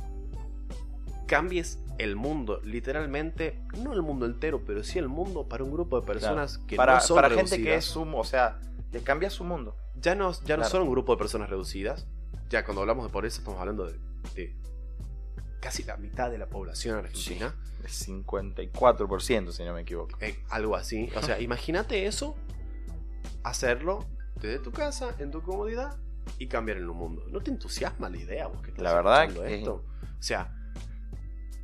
[1.28, 6.00] cambies el mundo, literalmente, no el mundo entero, pero sí el mundo para un grupo
[6.00, 7.78] de personas que para no son para gente que reducidas.
[7.78, 8.60] es su, o sea,
[8.92, 9.76] le cambia su mundo.
[9.96, 12.08] ya no, ya no son un grupo de personas reducidas.
[12.50, 14.00] Ya cuando hablamos de pobreza estamos hablando de,
[14.36, 14.56] de
[15.62, 17.56] casi la mitad de la población argentina.
[17.84, 20.18] El 54%, si no me equivoco.
[20.20, 21.10] Eh, algo así.
[21.16, 22.36] O sea, imagínate eso,
[23.44, 25.98] hacerlo desde tu casa, en tu comodidad
[26.38, 27.24] y cambiar el mundo.
[27.30, 29.86] ¿No te entusiasma la idea vos que estás La verdad que- esto?
[30.02, 30.54] O sea,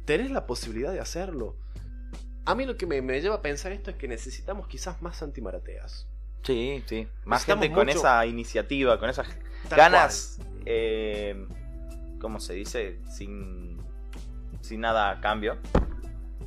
[0.06, 1.58] tenés la posibilidad de hacerlo.
[2.46, 5.22] A mí lo que me, me lleva a pensar esto es que necesitamos quizás más
[5.24, 6.08] antimarateas.
[6.44, 7.08] Sí, sí.
[7.26, 9.28] Más gente con mucho- esa iniciativa, con esas
[9.68, 11.48] Tal ganas, eh,
[12.20, 13.00] ¿cómo se dice?
[13.10, 13.78] Sin,
[14.62, 15.58] sin nada a cambio.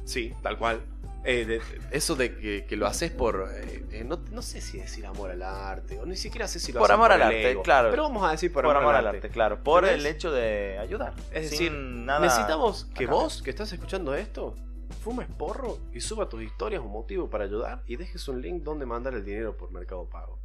[0.04, 0.80] Sí, tal cual.
[1.24, 3.50] Eh, de- eso de que, que lo haces por.
[3.52, 6.72] eh, eh, no, no sé si decir amor al arte, o ni siquiera sé si
[6.72, 7.90] lo Por amor al arte, ego, claro.
[7.90, 9.62] Pero vamos a decir por, Por, amor al arte, claro.
[9.62, 11.14] Por el hecho de ayudar.
[11.32, 14.54] Es sin decir, nada necesitamos que vos, que estás escuchando esto,
[15.02, 18.86] fumes porro y suba tus historias un motivo para ayudar y dejes un link donde
[18.86, 20.38] mandar el dinero por Mercado Pago.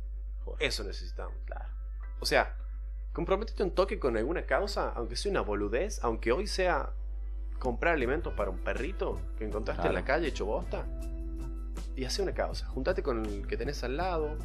[0.43, 1.35] Joder, Eso necesitamos.
[1.45, 1.69] claro.
[2.19, 2.57] O sea,
[3.13, 6.91] comprométete un toque con alguna causa, aunque sea una boludez, aunque hoy sea
[7.59, 10.85] comprar alimentos para un perrito que encontraste en la calle hecho bosta.
[11.95, 12.67] Y hace una causa.
[12.67, 14.35] Juntate con el que tenés al lado,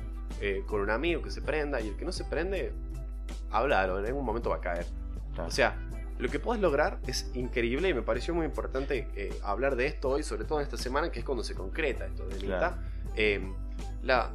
[0.41, 2.73] eh, con un amigo que se prenda, y el que no se prende,
[3.51, 4.87] háblalo, en algún momento va a caer.
[5.35, 5.49] claro.
[5.49, 5.79] O sea,
[6.19, 10.11] lo que puedes lograr es increíble y me pareció muy importante eh, hablar de esto
[10.11, 12.37] hoy, sobre todo en esta semana, que es cuando se concreta esto de.
[12.37, 12.77] Claro.
[13.17, 13.41] Eh,
[14.03, 14.31] la,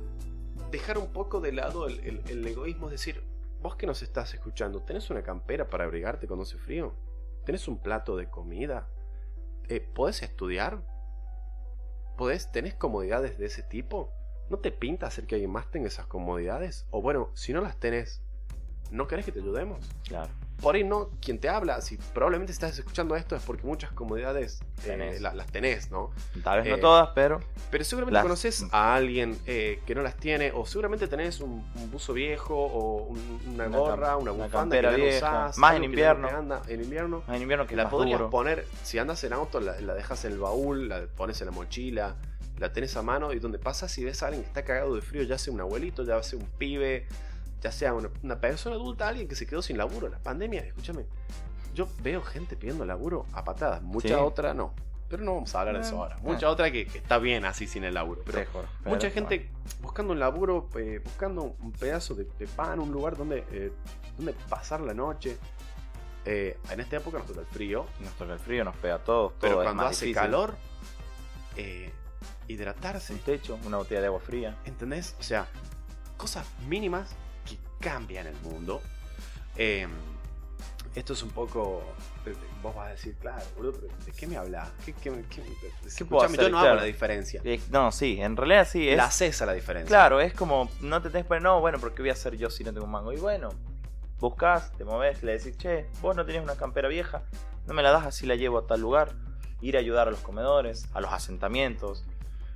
[0.72, 3.22] dejar un poco de lado el, el- el egoísmo, es decir,
[3.64, 6.94] vos que nos estás escuchando, ¿tenés una campera para abrigarte cuando hace frío?
[7.46, 8.88] ¿Tenés un plato de comida?
[9.70, 10.84] Eh, ¿Podés estudiar?
[12.18, 14.12] ¿Podés, ¿Tenés comodidades de ese tipo?
[14.50, 16.86] ¿no te pinta hacer que alguien más tenga esas comodidades?
[16.92, 18.22] O bueno, si no las tenés,
[18.92, 19.80] ¿no querés que te ayudemos?
[20.08, 20.32] Claro.
[20.62, 24.62] Por ahí no, quien te habla, si probablemente estás escuchando esto es porque muchas comodidades
[24.86, 26.12] eh, la- las tenés, ¿no?
[26.42, 27.42] Tal vez no Eh, todas, pero.
[27.70, 31.70] Pero seguramente Las- conoces a alguien eh, que no las tiene, o seguramente tenés un,
[31.76, 35.74] un buzo viejo, o un- una Una gorra, una una bufanda que no usás, más
[35.74, 36.30] en no invierno.
[36.30, 37.24] anda en invierno.
[37.28, 38.30] En invierno que La más podrías duro.
[38.30, 41.52] poner, si andas en auto, la, la dejas en el baúl, la pones en la
[41.52, 42.16] mochila,
[42.60, 45.02] la tenés a mano y donde pasas y ves a alguien que está cagado de
[45.02, 47.06] frío, ya sea un abuelito, ya sea un pibe,
[47.64, 50.10] ya sea una, una persona adulta, alguien que se quedó sin laburo.
[50.10, 51.06] La pandemia, escúchame,
[51.74, 54.14] yo veo gente pidiendo laburo a patadas, mucha Sí.
[54.16, 54.74] otra no.
[55.10, 56.16] Pero no vamos a hablar de eso Eh, ahora.
[56.18, 56.20] eh.
[56.24, 58.22] Mucha otra que, que está bien así sin el laburo.
[58.26, 59.50] Pero Mejor, mucha pero, gente
[59.82, 63.72] buscando un laburo, eh, buscando un pedazo de, de pan, un lugar donde, eh,
[64.18, 65.38] donde pasar la noche.
[66.26, 69.04] Eh, en esta época nos toca el frío, Nos toca el frío, nos pega a
[69.04, 69.34] todos.
[69.40, 70.16] pero todo cuando hace difícil.
[70.16, 70.56] calor,
[71.58, 71.92] eh,
[72.48, 74.58] hidratarse, Un techo, una botella de agua fría.
[74.66, 75.16] ¿entendés?
[75.20, 75.48] O sea,
[76.18, 77.16] cosas mínimas
[77.84, 78.82] cambian el mundo.
[79.58, 79.88] Eh,
[80.96, 81.84] esto es un poco.
[82.26, 84.70] eh, Vos vas a decir, claro, boludo, pero ¿de qué me hablas?
[84.86, 85.44] ¿Qué, qué, qué-
[85.98, 86.40] ¿Qué puedo hacer?
[86.40, 86.68] yo no Claro.
[86.68, 87.42] hago la diferencia.
[87.44, 88.88] Eh, No, sí, en realidad sí.
[88.88, 89.90] Es, La haces a la diferencia.
[89.90, 92.72] Claro, es como, no te tenés no, bueno, porque voy a hacer yo si no
[92.72, 93.12] tengo un mango?
[93.12, 93.50] Y bueno,
[94.20, 97.24] buscas, te moves, le decís, che, vos no tenés una campera vieja,
[97.68, 99.12] no me la das así la llevo a tal lugar.
[99.60, 102.06] Ir a ayudar a los comedores, a los asentamientos.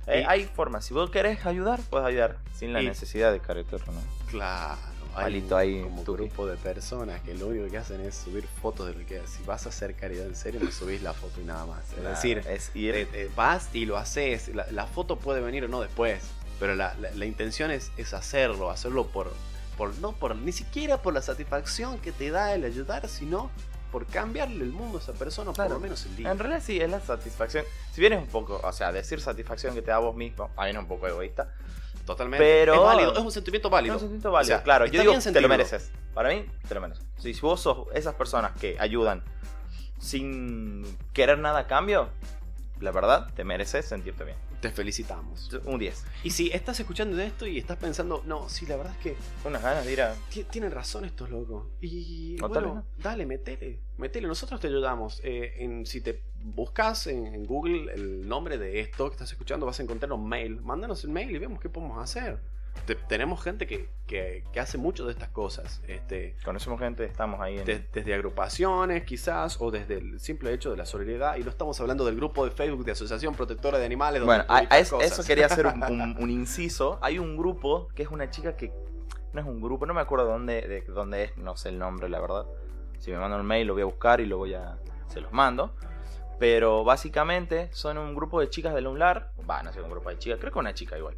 [0.06, 3.92] Eh, hay formas, si vos querés ayudar, puedes ayudar, sin la Y- necesidad de careterro,
[3.92, 4.00] ¿no?
[4.30, 4.78] Claro.
[5.24, 6.22] Palito ahí, como tuki.
[6.24, 9.42] grupo de personas que lo único que hacen es subir fotos de lo que si
[9.44, 11.84] vas a hacer caridad en serio no subís la foto y nada más.
[11.88, 14.48] Es Claro, decir, es ir, eh, eh, vas y lo haces.
[14.54, 16.22] La, la foto puede venir o no después,
[16.60, 19.32] pero la, la- la intención es, es hacerlo, hacerlo por,
[19.76, 23.50] por no por ni siquiera por la satisfacción que te da el ayudar, sino
[23.92, 25.70] por cambiarle el mundo a esa persona, Claro.
[25.70, 26.30] por lo menos el día.
[26.30, 27.64] En realidad sí, es la satisfacción.
[27.94, 30.50] Si bien es un poco, o sea, decir satisfacción que te da a vos mismo,
[30.56, 31.54] no es un poco egoísta.
[32.08, 32.44] Totalmente.
[32.44, 33.94] Pero- es válido, es un sentimiento válido.
[33.94, 34.54] Es un sentimiento válido.
[34.54, 35.92] O sea, claro, yo digo, te lo mereces.
[36.14, 37.04] Para mí, te lo mereces.
[37.18, 39.22] Si vos sos esas personas que ayudan
[39.98, 42.08] sin querer nada a cambio,
[42.80, 44.36] la verdad, te mereces sentirte bien.
[44.60, 45.50] Te felicitamos.
[45.66, 46.04] Un 10.
[46.24, 49.62] Y si estás escuchando esto y estás pensando, no, sí, la verdad es que Unas
[49.62, 50.14] ganas de ir a.
[50.30, 51.68] Ti- Tienen razón estos locos.
[51.80, 53.78] Y bueno, dale, metele.
[53.98, 55.20] Metele, nosotros te ayudamos.
[55.22, 59.80] Eh, en, si te buscas en, Google el nombre de esto que estás escuchando, vas
[59.80, 60.60] a encontrar un mail.
[60.62, 62.38] Mándanos el mail y vemos qué podemos hacer.
[62.86, 65.82] Te- tenemos gente que, que- que hace mucho de estas cosas.
[65.88, 67.64] Este, Conocemos gente, estamos ahí en.
[67.64, 71.36] de- desde agrupaciones, quizás, o desde el simple hecho de la solidaridad.
[71.36, 74.20] Y no estamos hablando del grupo de Facebook de Asociación Protectora de Animales.
[74.20, 76.98] donde Bueno, a, eso, quería hacer un, un- un inciso.
[77.02, 78.72] Hay un grupo que es una chica que.
[79.32, 82.08] No es un grupo, no me acuerdo dónde, de dónde es, no sé el nombre,
[82.08, 82.46] la verdad.
[82.98, 84.78] Si me mandan un mail, lo voy a buscar y lo voy a.
[85.08, 85.74] Se los mando.
[86.38, 89.32] Pero básicamente son un grupo de chicas del UNLAR.
[89.48, 91.16] Va, no sé, un grupo de chicas, creo que una chica igual.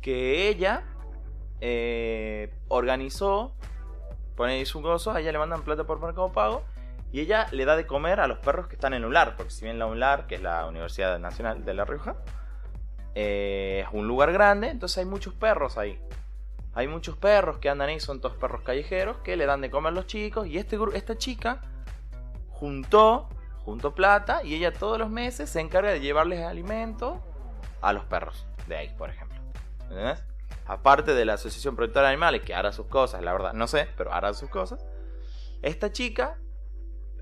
[0.00, 0.84] Que ella
[1.60, 3.54] eh, organizó,
[4.36, 6.62] pone su gozo, a ella le mandan plata por Mercado Pago.
[7.12, 9.36] Y ella le da de comer a los perros que están en UNLAR.
[9.36, 12.16] Porque si bien la UNLAR, que es la Universidad Nacional de La Rioja,
[13.14, 15.98] eh, es un lugar grande, entonces hay muchos perros ahí.
[16.72, 19.92] Hay muchos perros que andan ahí, son todos perros callejeros que le dan de comer
[19.92, 20.46] a los chicos.
[20.46, 21.62] Y este, esta chica
[22.48, 23.28] juntó,
[23.78, 27.22] plata y ella todos los meses se encarga de llevarles alimento
[27.80, 29.38] a los perros de ahí, por ejemplo.
[30.66, 33.88] Aparte de la Asociación Protectora de Animales, que hará sus cosas, la verdad, no sé,
[33.96, 34.84] pero hará sus cosas.
[35.62, 36.38] Esta chica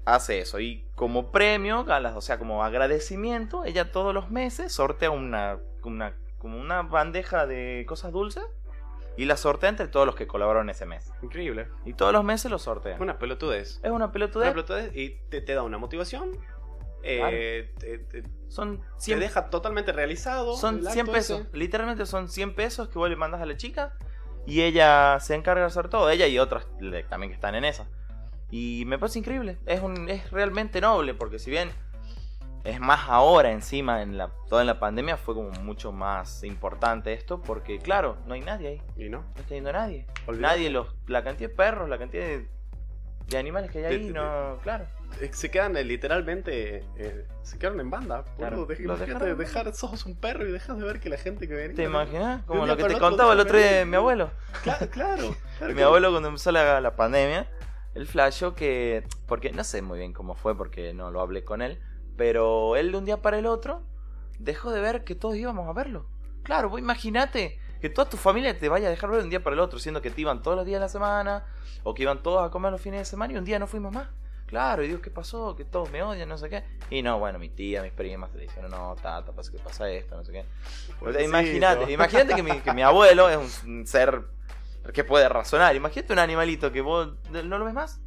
[0.04, 5.58] hace eso y como premio, o sea, como agradecimiento, ella todos los meses sortea una,
[5.82, 8.44] una, como una bandeja de cosas dulces
[9.18, 11.12] y la sortea entre todos los que colaboraron ese mes.
[11.22, 11.68] Increíble.
[11.84, 12.96] Y todos los meses lo sortea.
[13.00, 13.80] Una pelotudez.
[13.82, 14.90] es una Una pelotudez.
[14.94, 16.30] y te, te da una motivación.
[17.02, 20.56] eh, te- te- Son te 100, deja totalmente realizado.
[20.56, 21.40] son el 100 acto pesos.
[21.40, 21.56] ese.
[21.56, 23.94] Literalmente son 100 pesos que vos le mandas a la chica
[24.46, 26.08] y ella se encarga de hacer todo.
[26.10, 26.66] Ella y otras
[27.08, 27.86] también que están en esa.
[28.50, 29.58] Y me parece increíble.
[29.66, 31.70] Es, un, es realmente noble porque si bien
[32.64, 37.12] es más ahora encima, en la, toda en la pandemia fue como mucho más importante
[37.12, 38.82] esto porque claro, no hay nadie ahí.
[38.96, 39.18] Y no.
[39.22, 40.06] No está yendo nadie.
[40.26, 40.40] Olvidate.
[40.56, 42.48] Nadie, los, la cantidad de perros, la cantidad de,
[43.28, 44.86] de animales que hay De- ahí, de- no, claro.
[45.20, 46.84] Eh, Se quedan eh, literalmente.
[46.96, 48.24] eh, se quedan en banda.
[48.36, 51.54] Claro, imagínate dejaron- dejar, sos un perro y dejas de ver que la gente que
[51.54, 51.76] venía.
[51.76, 52.42] ¿Te imaginas?
[52.44, 54.30] Como lo que te el contaba el otro día de mi abuelo.
[54.62, 55.34] Claro, claro.
[55.58, 57.46] claro Mi abuelo cuando empezó la, la pandemia,
[57.94, 61.62] él flashó que, porque no sé muy bien cómo fue porque no lo hablé con
[61.62, 61.80] él,
[62.18, 63.80] pero él de un día para el otro
[64.38, 66.06] dejó de ver que todos íbamos a verlo.
[66.42, 69.42] Claro, vos imagínate que toda tu familia te vaya a dejar ver de un día
[69.42, 71.46] para el otro, siendo que te iban todos los días de la semana
[71.84, 73.94] o que iban todos a comer los fines de semana y un día no fuimos
[73.94, 74.08] más.
[74.46, 75.54] Claro, y digo, ¿qué pasó?
[75.54, 76.64] Que todos me odian, no sé qué.
[76.90, 80.16] Y no, bueno, mi tía, mis primas te dicen, no, tata, pasa que pasa esto,
[80.16, 80.44] no sé qué.
[80.98, 81.28] Pobrecito.
[81.28, 84.24] Imagínate, imagínate que mi, que mi abuelo es un ser
[84.92, 85.76] que puede razonar.
[85.76, 88.00] Imagínate un animalito que vos no lo ves más.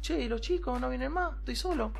[0.00, 1.92] Che, y los chicos no vienen más, estoy solo.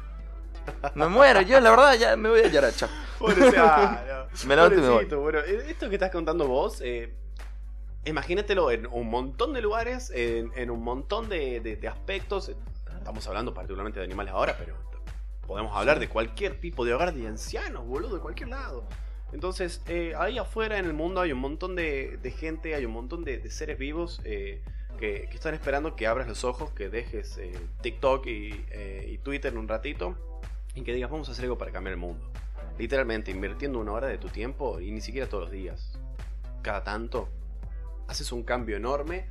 [0.95, 2.89] Me muero, yo la verdad ya me voy a llorar, chao.
[3.19, 3.57] Pobrecito.
[4.47, 5.05] Me levanto y me voy.
[5.07, 7.15] Bueno, eh, esto que estás contando vos, eh,
[8.05, 12.51] imagínatelo en un montón de lugares, en, en un montón de, de- de aspectos.
[12.99, 14.75] Estamos hablando particularmente de animales ahora, pero
[15.47, 18.85] podemos hablar de cualquier tipo de hogar de ancianos, boludo, de cualquier lado.
[19.33, 22.93] Entonces, eh, ahí afuera en el mundo hay un montón de, de gente, hay un
[22.93, 24.63] montón de, seres vivos eh,
[24.99, 28.65] que, que están esperando que abras los ojos, que dejes eh, TikTok y,
[29.09, 30.17] y Twitter un ratito
[30.75, 32.25] y que digas, vamos a hacer algo para cambiar el mundo.
[32.79, 35.99] Literalmente, invirtiendo una hora de tu tiempo y ni siquiera todos los días.
[36.63, 37.29] Cada tanto,
[38.09, 39.27] haces un cambio enorme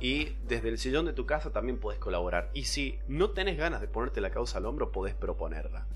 [0.00, 2.50] y desde el sillón de tu casa también podés colaborar.
[2.54, 5.86] Y si no tenés ganas de ponerte la causa al hombro, podés proponerla.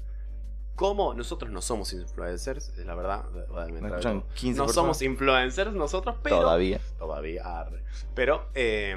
[0.77, 4.29] Como nosotros no somos influencers, la verdad, voy a Me entrar escuchan todo.
[4.35, 4.75] 15 no personas.
[4.75, 6.81] somos influencers nosotros, pero Todavía.
[6.99, 7.83] todavía arre.
[8.15, 8.97] Pero eh,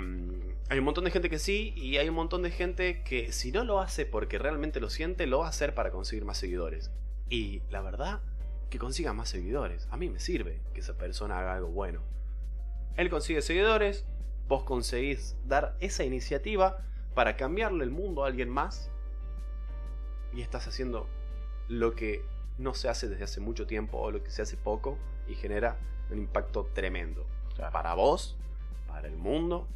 [0.70, 3.52] hay un montón de gente que sí y hay un montón de gente que si
[3.52, 6.92] no lo hace porque realmente lo siente, lo va a hacer para conseguir más seguidores.
[7.30, 8.22] Y la verdad,
[8.70, 9.88] que consiga más seguidores.
[9.92, 12.02] A mí me sirve que esa persona haga algo bueno.
[12.98, 14.06] Él consigue seguidores,
[14.48, 16.84] vos conseguís dar esa iniciativa
[17.16, 18.92] para cambiarle el mundo a alguien más
[20.34, 21.08] y estás haciendo
[21.70, 22.24] lo que
[22.58, 25.78] no se hace desde hace mucho tiempo o lo que se hace poco y genera
[26.12, 27.26] un impacto tremendo
[27.56, 27.72] Claro.
[27.72, 28.38] para vos,
[28.88, 29.68] para el mundo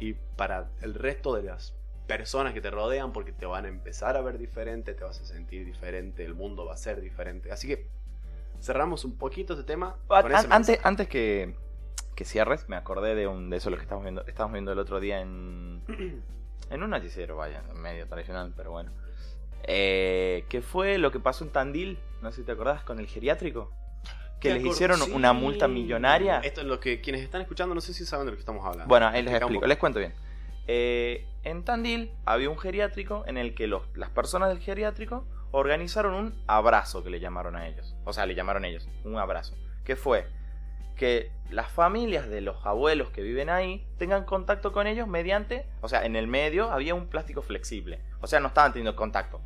[0.00, 1.74] y para el resto de las
[2.06, 5.24] personas que te rodean porque te van a empezar a ver diferente, te vas a
[5.24, 7.52] sentir diferente, el mundo va a ser diferente.
[7.52, 7.86] Así que
[8.60, 9.96] cerramos un poquito este tema.
[10.08, 11.54] Ah, con ese an- antes, antes que,
[12.16, 14.78] que cierres, me acordé de un de eso lo que estamos viendo, estamos viendo el
[14.78, 15.82] otro día en,
[16.70, 18.90] en un noticiero, vaya, medio tradicional, pero bueno.
[19.64, 23.06] Eh, que fue lo que pasó en Tandil, no sé si te acordás, con el
[23.06, 23.70] geriátrico.
[24.40, 25.10] Que ¿Te les hicieron Sí.
[25.12, 26.40] una multa millonaria.
[26.40, 28.64] Esto es lo que quienes están escuchando no sé si saben de lo que estamos
[28.64, 28.86] hablando.
[28.88, 30.14] Bueno, ahí les explico, les cuento bien.
[30.66, 36.14] Eh, en Tandil había un geriátrico en el que los- las personas del geriátrico organizaron
[36.14, 37.94] un abrazo que le llamaron a ellos.
[38.04, 39.54] O sea, le llamaron ellos, un abrazo.
[39.84, 40.26] Que fue
[40.96, 45.88] que las familias de los abuelos que viven ahí tengan contacto con ellos mediante, o
[45.88, 48.00] sea, en el medio había un plástico flexible.
[48.20, 49.40] O sea, no estaban teniendo contacto.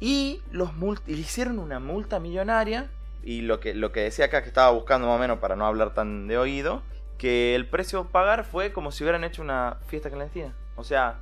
[0.00, 2.88] Y los mult- y le hicieron una multa millonaria.
[3.22, 5.66] Y lo que, lo que decía acá que estaba buscando más o menos para no
[5.66, 6.82] hablar tan de oído.
[7.18, 10.54] Que el precio a pagar fue como si hubieran hecho una fiesta clandestina.
[10.76, 11.18] O sea,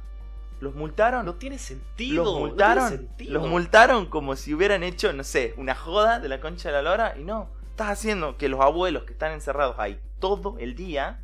[0.61, 1.27] los multaron.
[1.27, 2.25] No tiene sentido.
[2.25, 2.89] los no tiene multaron.
[2.89, 3.33] sentido.
[3.33, 6.83] los multaron como si hubieran hecho, no sé, una joda de la concha de la
[6.83, 7.15] lora.
[7.19, 7.49] Y no.
[7.71, 11.21] Estás haciendo que los abuelos que están encerrados ahí todo el día.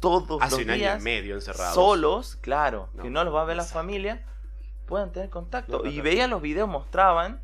[0.00, 1.00] Todos Hace los un año días.
[1.00, 1.74] y medio encerrados.
[1.74, 2.90] Solos, claro.
[2.94, 4.22] No, que no los va a ver la familia.
[4.86, 5.78] Puedan tener contacto.
[5.78, 6.02] No, no, y no.
[6.02, 7.40] veía los videos, mostraban.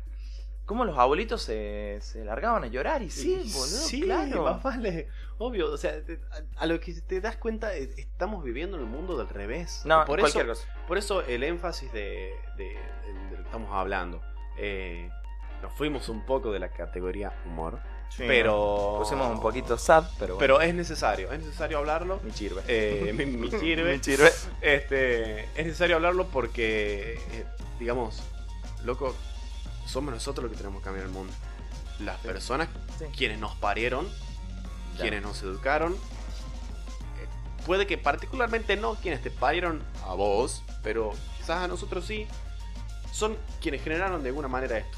[0.71, 3.01] Cómo los abuelitos se, se largaban a llorar.
[3.01, 4.43] Y sí, boludo, sí, claro.
[4.45, 5.09] más vale.
[5.37, 8.83] Obvio, o sea, te- a, a lo que te das cuenta, eh, estamos viviendo en
[8.83, 9.81] el mundo del revés.
[9.83, 10.85] No, por cualquier eso, cosa.
[10.87, 12.77] Por eso el énfasis de, de-
[13.31, 14.21] lo que estamos hablando.
[14.57, 15.09] Eh,
[15.61, 18.95] nos fuimos un poco de la categoría humor, Sí, pero.
[18.99, 20.39] Pusimos un poquito sad, pero bueno.
[20.39, 22.21] Pero es necesario, es necesario hablarlo.
[22.23, 22.61] Me sirve.
[22.69, 23.97] Eh, me, me sirve.
[23.97, 24.31] Me sirve.
[24.61, 27.45] Este, es necesario hablarlo porque, eh,
[27.77, 28.23] digamos,
[28.85, 29.13] loco,
[29.85, 31.33] somos nosotros los que tenemos que cambiar el mundo.
[31.99, 32.67] Las personas,
[32.97, 33.05] Sí.
[33.15, 34.07] quienes nos parieron,
[34.95, 35.01] Ya.
[35.01, 37.27] quienes nos educaron, eh,
[37.65, 42.27] puede que particularmente no quienes te parieron a vos, pero quizás a nosotros sí,
[43.11, 44.97] son quienes generaron de alguna manera esto.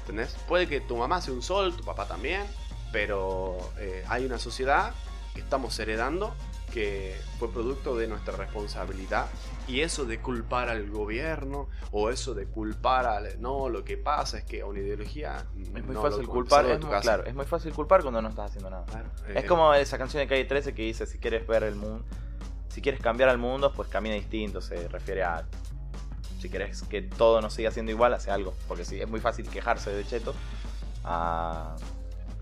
[0.00, 0.34] ¿Entendés?
[0.48, 2.42] Puede que tu mamá sea un sol, tu papá también,
[2.92, 4.92] pero eh, hay una sociedad
[5.34, 6.34] que estamos heredando
[6.74, 9.28] que fue producto de nuestra responsabilidad
[9.68, 14.38] y eso de culpar al gobierno o eso de culpar al no lo que pasa
[14.38, 17.72] es que una ideología Es muy no, fácil culpar, es muy, claro, es muy fácil
[17.72, 18.84] culpar cuando no estás haciendo nada.
[18.86, 21.76] Claro, Es eh, como esa canción de Calle 13 que dice, si quieres ver el
[21.76, 22.04] mundo,
[22.70, 25.44] si quieres cambiar al mundo, pues camina distinto, se refiere a
[26.40, 29.48] si quieres que todo no siga siendo igual, hace algo, porque sí, es muy fácil
[29.48, 30.34] quejarse de cheto
[31.04, 31.76] a-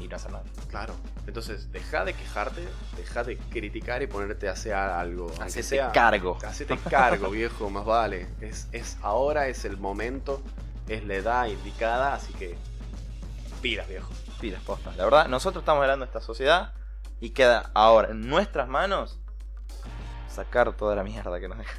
[0.03, 0.45] y no hacer nada.
[0.69, 0.95] Claro.
[1.27, 5.33] Entonces, deja de quejarte, deja de criticar y ponerte a hacer algo.
[5.41, 6.38] Hacete sea, cargo.
[6.47, 8.29] Hacete cargo, viejo, más vale.
[8.41, 10.43] Es, es ahora, es el momento,
[10.88, 12.57] es la edad indicada, así que
[13.61, 14.11] pidas, viejo.
[14.41, 14.93] Pilas, posta.
[14.97, 16.75] La verdad, nosotros estamos hablando de esta sociedad
[17.21, 19.21] y queda ahora en nuestras manos
[20.29, 21.79] sacar toda la mierda que nos deja.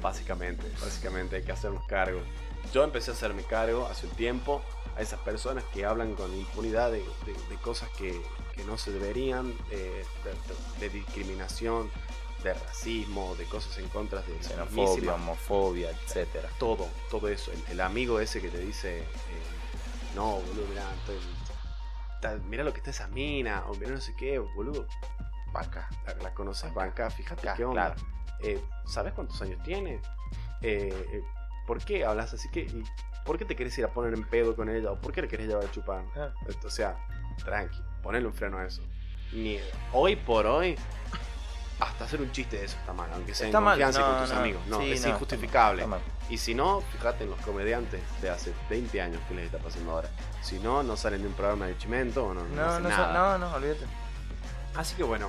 [0.00, 2.20] Básicamente, básicamente hay que hacernos cargo.
[2.72, 4.62] Yo empecé a hacerme cargo hace un tiempo
[4.98, 8.20] a esas personas que hablan con impunidad de, de- de cosas que,
[8.54, 10.04] que no se deberían, eh,
[10.80, 11.88] de, discriminación,
[12.42, 16.48] de racismo, de cosas en contra de Xenofobia, homofobia, etcétera.
[16.58, 17.52] todo, todo eso.
[17.52, 19.04] El, el amigo ese que te dice, eh,
[20.16, 20.84] no, boludo, mirá,
[22.20, 24.86] ta- mirá lo que está esa mina, o mirá no sé qué, boludo,
[25.52, 25.88] Vaca.
[26.06, 27.04] la, la conoces, Banca.
[27.04, 27.94] banca, fíjate qué onda.
[27.94, 28.08] claro.
[28.40, 30.00] Eh, ¿Sabes cuántos años tiene?
[31.66, 32.66] ¿Por qué hablas así que?
[33.28, 34.90] ¿Por qué te querés ir a poner en pedo con ella?
[34.90, 36.02] ¿O por qué le querés llevar a chupar?
[36.16, 36.30] Ah.
[36.64, 36.96] O sea,
[37.44, 38.80] tranqui, ponele un freno a eso.
[39.34, 39.58] Ni,
[39.92, 40.76] hoy por hoy,
[41.78, 44.06] hasta hacer un chiste de eso está mal, aunque sea Está en mal, confianza no,
[44.06, 44.40] con tus no.
[44.40, 44.62] amigos.
[44.68, 45.82] No, Sí, es no, injustificable.
[45.82, 46.00] Está mal.
[46.30, 49.90] Y si no, fíjate en los comediantes de hace 20 años que les está pasando
[49.92, 50.08] ahora.
[50.40, 52.88] Si no, no salen de un programa de chimento o no, no, No, hacen no,
[52.88, 53.36] nada.
[53.36, 53.84] no, no, olvídate.
[54.74, 55.28] Así que bueno.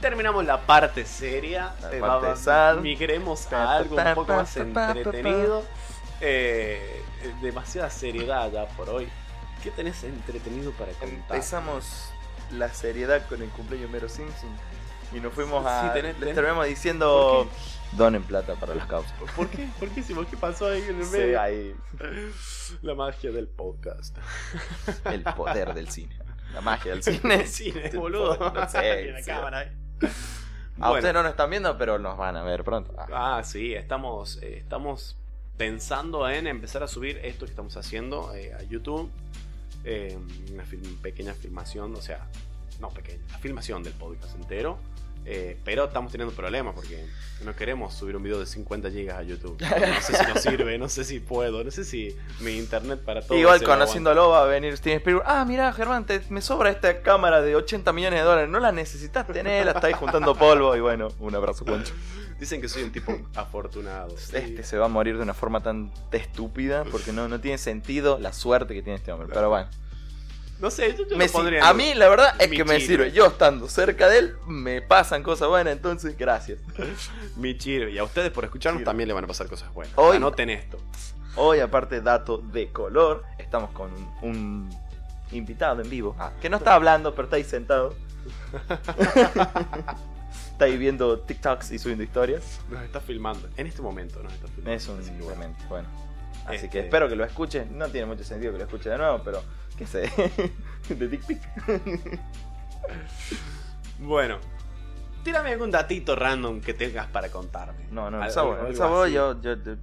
[0.00, 1.74] Terminamos la parte seria.
[1.82, 2.78] La parte sad.
[2.78, 5.62] Migremos a algo un poco más entretenido.
[6.20, 9.08] Eh, eh, demasiada seriedad ya por hoy.
[9.62, 11.16] ¿Qué tenés entretenido para contar?
[11.16, 12.10] Empezamos
[12.52, 14.50] la seriedad con el cumpleaños de Mero Simpson
[15.12, 15.82] y nos fuimos a.
[15.92, 17.48] Sí, tenés- les terminamos diciendo.
[17.92, 19.12] Donen plata para las causas.
[19.36, 19.68] ¿Por qué?
[19.78, 20.26] ¿Por qué hicimos?
[20.26, 21.40] ¿Qué pasó ahí en el Sí, medio?
[21.40, 21.76] ahí.
[22.82, 24.16] La magia del podcast.
[25.04, 26.18] El poder del cine.
[26.52, 27.46] La magia del cine.
[27.46, 28.36] cine, El boludo.
[28.36, 29.24] poder, no sé, la sí.
[29.26, 29.68] cámara ahí.
[30.80, 30.94] A Bueno.
[30.94, 32.92] ustedes no nos están viendo, pero nos van a ver pronto.
[32.98, 35.16] Ah, Ah, sí, estamos, eh, estamos
[35.56, 39.10] pensando en empezar a subir esto que estamos haciendo eh, a YouTube.
[39.84, 40.16] Eh,
[40.52, 42.26] una film- pequeña filmación, o sea,
[42.80, 44.78] no pequeña, la filmación del podcast entero.
[45.26, 47.06] Eh, pero estamos teniendo problemas porque
[47.46, 49.56] no queremos subir un video de 50 gigas a YouTube.
[49.60, 53.22] No sé si nos sirve, no sé si puedo, no sé si mi internet para
[53.22, 53.38] todo.
[53.38, 55.24] Igual conociéndolo va a venir Steven Spielberg.
[55.26, 58.50] Ah, mira, Germán, te- me sobra esta cámara de 80 millones de dólares.
[58.50, 60.76] No la necesitas tener, la estáis juntando polvo.
[60.76, 61.94] Y bueno, un abrazo, Poncho.
[62.38, 64.14] Dicen que soy un tipo afortunado.
[64.16, 68.18] Este se va a morir de una forma tan estúpida porque no, no tiene sentido
[68.18, 69.28] la suerte que tiene este hombre.
[69.32, 69.68] Pero bueno,
[70.60, 72.64] No sé, yo, yo Me lo si- pondría a en- mí la verdad es que
[72.64, 73.12] me sirve.
[73.12, 76.58] Yo estando cerca de él, me pasan cosas buenas, entonces gracias.
[77.36, 77.88] Mi chiro.
[77.88, 78.90] Y a ustedes por escucharnos Chiro.
[78.90, 79.92] también le van a pasar cosas buenas.
[79.96, 80.78] Hoy- Anoten esto.
[81.36, 84.70] Hoy, aparte, dato de color, estamos con un, un
[85.32, 86.14] invitado en vivo.
[86.18, 87.94] Ah, que no está hablando, pero está ahí sentado.
[90.54, 92.60] está ahí viendo TikToks y subiendo historias.
[92.70, 93.48] Nos está filmando.
[93.56, 94.72] En este momento nos está filmando.
[94.72, 95.22] Es un Así que
[95.68, 95.88] bueno.
[96.46, 97.66] Así Este- que espero que lo escuche.
[97.70, 99.42] No tiene mucho sentido que lo escuche de nuevo, pero
[99.76, 100.10] qué sé.
[100.88, 101.38] de TikTok.
[103.98, 104.38] Bueno.
[105.22, 107.86] Tírame algún datito random que tengas para contarme.
[107.90, 108.66] No, no, el sabor.
[108.68, 109.76] El sabor yo, yo, yo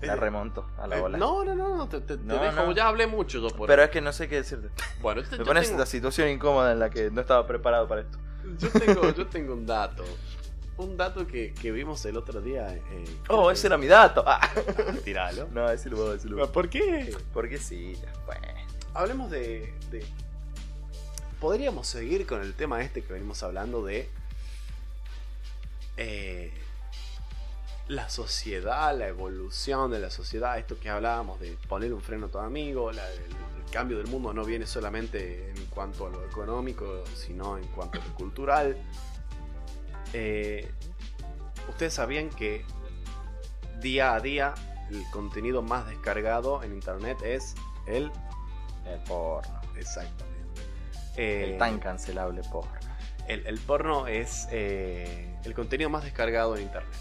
[0.00, 1.18] la Eh, remonto a la Eh, bola.
[1.18, 2.54] no, no, no, no, te, te- No, dejo.
[2.66, 2.72] no.
[2.72, 4.68] Ya hablé mucho yo por Pero es que no sé qué decirte.
[5.02, 7.86] Bueno, yo, Me pones en tengo, la situación incómoda en la que no estaba preparado
[7.88, 8.18] para esto.
[8.58, 10.04] Yo tengo, yo tengo un dato.
[10.78, 12.74] Un dato que, que vimos el otro día.
[12.74, 14.22] eh, Oh, ese era mi dato.
[14.26, 14.40] Ah.
[15.04, 15.48] Tiralo.
[15.52, 16.48] No, decirlo vos, decirlo vos.
[16.50, 17.16] ¿Por qué?
[17.32, 18.36] Porque sí, fue.
[18.94, 20.04] Hablemos de, de-
[21.40, 24.08] Podríamos seguir con el tema este que venimos hablando de.
[25.96, 26.52] eh,
[27.88, 32.28] la sociedad, la evolución de la sociedad, esto que hablábamos de poner un freno a
[32.28, 33.20] tu amigo, la- el
[33.70, 38.04] cambio del mundo no viene solamente en cuanto a lo económico, sino en cuanto a
[38.04, 38.76] lo cultural.
[40.12, 40.70] Eh,
[41.68, 42.64] Ustedes sabían que
[43.80, 44.54] día a día
[44.90, 47.54] el contenido más descargado en internet es
[47.86, 48.10] el
[48.86, 49.60] El porno.
[49.76, 50.24] Exactamente.
[51.16, 52.70] Eh, El tan cancelable porno.
[53.26, 56.94] el, el porno es eh, el contenido más descargado en internet.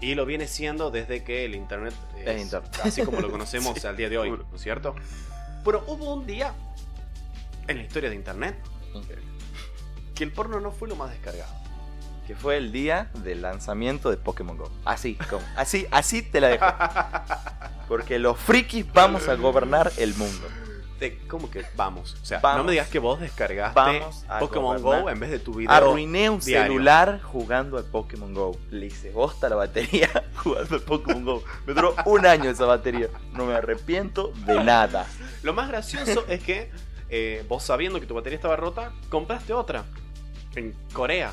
[0.00, 2.80] Y lo viene siendo desde que el internet es, Es internet.
[2.82, 4.30] así como lo conocemos Sí, al día de hoy.
[4.30, 4.94] ¿no es cierto?
[5.64, 6.54] Pero hubo un día
[7.66, 8.56] en la historia de internet
[10.14, 11.52] que el porno no fue lo más descargado.
[12.26, 14.70] Que fue el día del lanzamiento de Pokémon Go.
[14.84, 16.66] Así, como, así, así te la dejo.
[17.88, 20.46] Porque los frikis vamos a gobernar el mundo.
[21.28, 22.16] ¿Cómo que vamos?
[22.22, 24.80] O sea, no me digas que vos descargaste Vamos a Pokémon.
[24.82, 25.72] Go en vez de tu video.
[25.72, 26.66] Arruiné un diario.
[26.72, 28.58] celular jugando al Pokémon Go.
[28.70, 31.42] Le hice bosta la batería jugando al Pokémon Go.
[31.66, 33.08] Me duró un año esa batería.
[33.32, 35.06] No me arrepiento de nada.
[35.42, 36.70] Lo más gracioso es que
[37.08, 39.84] eh, vos sabiendo que tu batería estaba rota, compraste otra.
[40.54, 41.32] En Corea.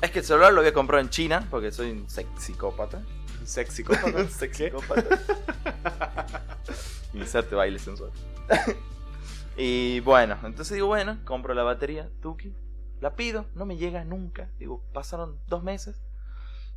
[0.00, 3.02] Es que el celular lo había comprado en China porque soy un sex- psicópata.
[3.44, 3.82] Sexy
[4.14, 5.18] Un sex psicópata.
[7.14, 8.10] Inserte baile sensual.
[9.56, 12.54] y bueno, entonces digo, bueno, compro la batería, Tuki.
[13.00, 14.50] La pido, no me llega nunca.
[14.58, 16.02] Digo, pasaron dos meses.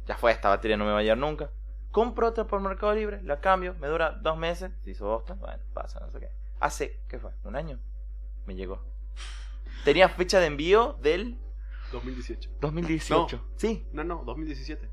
[0.07, 1.49] Ya fue, esta batería no me va a llegar nunca.
[1.91, 4.71] Compro otra por Mercado Libre, la cambio, me dura dos meses.
[4.83, 6.29] Se hizo bosta, bueno, pasa, no sé qué.
[6.59, 7.31] Hace, ¿qué fue?
[7.43, 7.79] ¿Un año?
[8.45, 8.83] Me llegó.
[9.83, 11.37] Tenía fecha de envío del
[11.91, 12.49] 2018.
[12.61, 13.41] 2018.
[13.55, 14.89] Sí, No, no, 2017.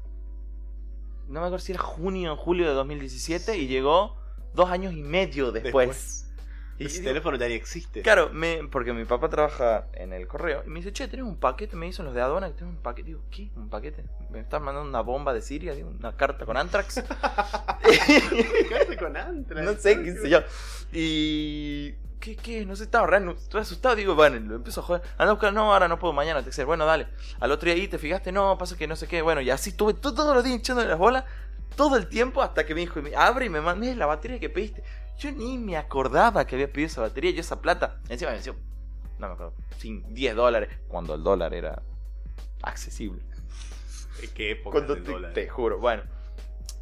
[1.29, 4.17] no me acuerdo si era junio o julio de 2017 y llegó
[4.55, 6.28] dos años y medio después.
[6.79, 8.03] Y Ese digo, teléfono ya ni existe.
[8.03, 11.37] Claro, me, porque mi papá trabaja en el correo y me dice, che, tenés un
[11.37, 13.09] paquete, me dicen los de aduana que tenés un paquete.
[13.09, 13.51] Digo, ¿qué?
[13.57, 14.05] ¿Un paquete?
[14.31, 15.75] ¿Me estás mandando una bomba de Siria?
[15.75, 17.03] Digo, ¿Una carta con Antrax?
[18.69, 19.65] Quedaste con Antrax.
[19.67, 20.41] no sé, qué sé yo.
[20.93, 21.95] Y...
[22.21, 22.67] ¿Qué, qué?
[22.67, 23.95] No sé, estaba re, re asustado.
[23.95, 25.03] Digo, bueno, lo empiezo a joder.
[25.19, 27.07] Anda a buscar, no, ahora no puedo, mañana te Bueno, dale.
[27.39, 28.33] Al otro día ahí, ¿te fijaste?
[28.33, 29.23] No, pasa que no sé qué.
[29.23, 31.25] Bueno, y así estuve todo- todos los días echándole las bolas.
[31.77, 34.83] Todo el tiempo hasta que me dijo, abre y me mandé la batería que pediste.
[35.19, 38.01] Yo ni me acordaba que había pedido esa batería y esa plata.
[38.09, 38.55] Encima me venció,
[39.19, 40.69] no me acuerdo, sin 10 dólares.
[40.87, 41.83] Cuando el dólar era
[42.63, 43.21] accesible.
[44.23, 45.33] ¿En qué época Cuando del te, dólar?
[45.33, 46.05] te juro, bueno.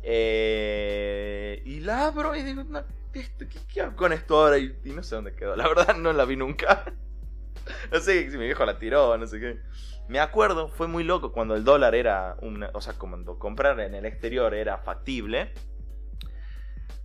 [0.02, 4.58] Eh, y la abro y digo, no, esto, ¿qué, qué hago con esto ahora?
[4.58, 5.56] Y, y no sé dónde quedó.
[5.56, 6.92] La verdad no la vi nunca.
[7.92, 9.60] no sé si mi viejo la tiró, no sé qué.
[10.08, 13.94] Me acuerdo, fue muy loco cuando el dólar era una, o sea, cuando comprar en
[13.94, 15.52] el exterior era factible.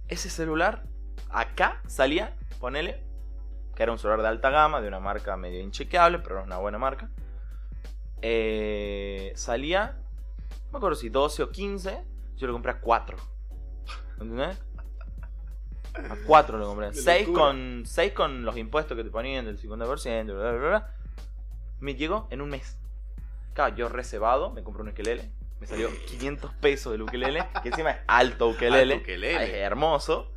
[0.07, 0.83] Ese celular
[1.29, 3.03] acá salía, ponele,
[3.75, 6.57] que era un celular de alta gama, de una marca medio inchequeable, pero es una
[6.57, 7.09] buena marca.
[8.21, 9.97] Eh, salía,
[10.65, 12.03] no me acuerdo si 12 o 15,
[12.37, 13.17] yo lo compré a 4.
[14.19, 14.57] ¿Entendés?
[15.95, 16.87] A 4 lo compré.
[16.91, 17.45] De 6 locura.
[17.45, 20.95] con, 6 con los impuestos que te ponían del 50%, bla, bla, bla, bla.
[21.79, 22.77] Me llegó en un mes.
[23.53, 25.31] Claro, yo reservado, me compré un ukelele.
[25.59, 28.93] Me salió 500 pesos del ukelele, que encima es alto ukelele.
[28.93, 29.43] Alto ukelele.
[29.43, 30.31] Es hermoso.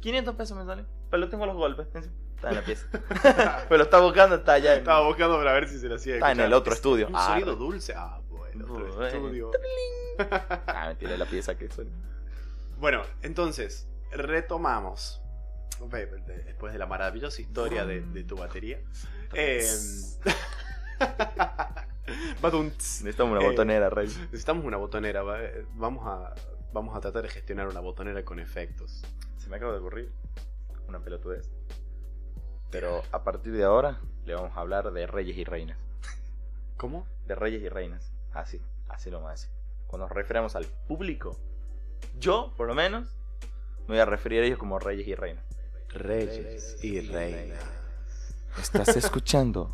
[0.00, 0.84] 500 pesos me salió.
[1.10, 1.86] Pero lo tengo los golpes.
[2.36, 2.86] Está en la pieza.
[3.68, 4.72] Pero lo está buscando, está allá.
[4.74, 6.14] en- Estaba buscando para ver si se lo hacía.
[6.14, 7.08] Está en el otro estudio.
[7.08, 7.92] Un Ah, sonido dulce.
[7.96, 9.06] Ah, bueno, otro Bueno.
[9.06, 9.50] estudio.
[10.66, 11.88] Ah, me tiré la pieza que son.
[12.78, 15.20] Bueno, entonces, retomamos.
[15.80, 18.80] Después de la maravillosa historia de, de tu batería.
[19.32, 19.58] Eh.
[22.42, 24.06] Necesitamos una Eh, botonera, rey.
[24.08, 25.22] Necesitamos una botonera.
[25.42, 26.34] eh, Vamos a,
[26.72, 29.02] vamos a tratar de gestionar una botonera con efectos.
[29.50, 30.12] Me acaba de ocurrir
[30.86, 31.50] una pelotudez.
[32.70, 35.76] Pero a partir de ahora le vamos a hablar de reyes y reinas.
[36.76, 37.04] ¿Cómo?
[37.26, 38.12] De reyes y reinas.
[38.32, 39.50] Así, así lo vamos a decir.
[39.88, 41.36] Cuando nos referimos al público,
[42.20, 43.08] yo, por lo menos,
[43.88, 45.44] me voy a referir a ellos como reyes y reinas.
[45.88, 47.58] Reyes y reinas.
[48.56, 49.68] Estás escuchando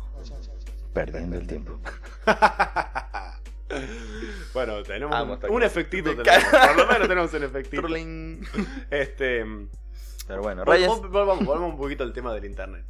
[0.91, 1.79] Perdiendo el tiempo.
[4.53, 6.15] bueno, tenemos Amo un, un efectito.
[6.15, 7.87] Tenemos, por lo menos tenemos un efectito.
[8.91, 9.45] Este.
[10.27, 10.89] Pero bueno, reyes.
[10.89, 12.85] vol- Volvamos, volvamos un poquito al tema del internet.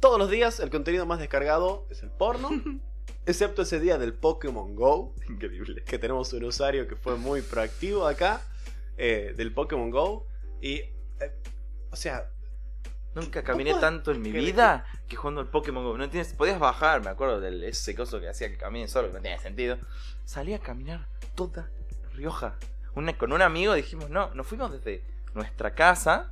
[0.00, 2.50] Todos los días el contenido más descargado es el porno,
[3.26, 5.82] excepto ese día del Pokémon Go, Increíble.
[5.84, 8.42] que tenemos un usuario que fue muy proactivo acá,
[8.98, 10.26] eh, del Pokémon Go,
[10.60, 10.74] y...
[11.20, 11.40] eh,
[11.90, 12.30] o sea,
[13.14, 15.96] Nunca caminé tanto en mi ¿Qué- vida que jugando al Pokémon Go.
[15.98, 19.14] No tienes, podías bajar, me acuerdo del ese coso que hacía que camine solo, que
[19.14, 19.78] no tenía sentido.
[20.24, 21.70] Salí a caminar toda
[22.14, 22.54] Rioja.
[22.94, 26.30] Una- con un amigo dijimos, no, nos fuimos desde nuestra casa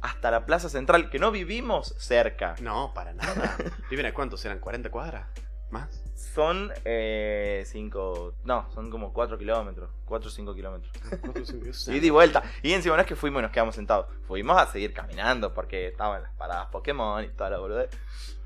[0.00, 2.56] hasta la plaza central, que no vivimos cerca.
[2.60, 3.56] no, para nada.
[3.90, 4.44] ¿Viven a cuántos?
[4.44, 5.26] ¿Eran 40 cuadras?
[5.72, 5.88] ¿Más?
[6.14, 6.70] Son
[7.64, 10.92] 5, no, son como 4 kilómetros, 4 o 5 kilómetros.
[11.88, 12.42] Y di vuelta.
[12.62, 14.06] Y encima no es que fuimos y nos quedamos sentados.
[14.28, 17.90] Fuimos a seguir caminando porque estaban las paradas Pokémon y toda la boludez.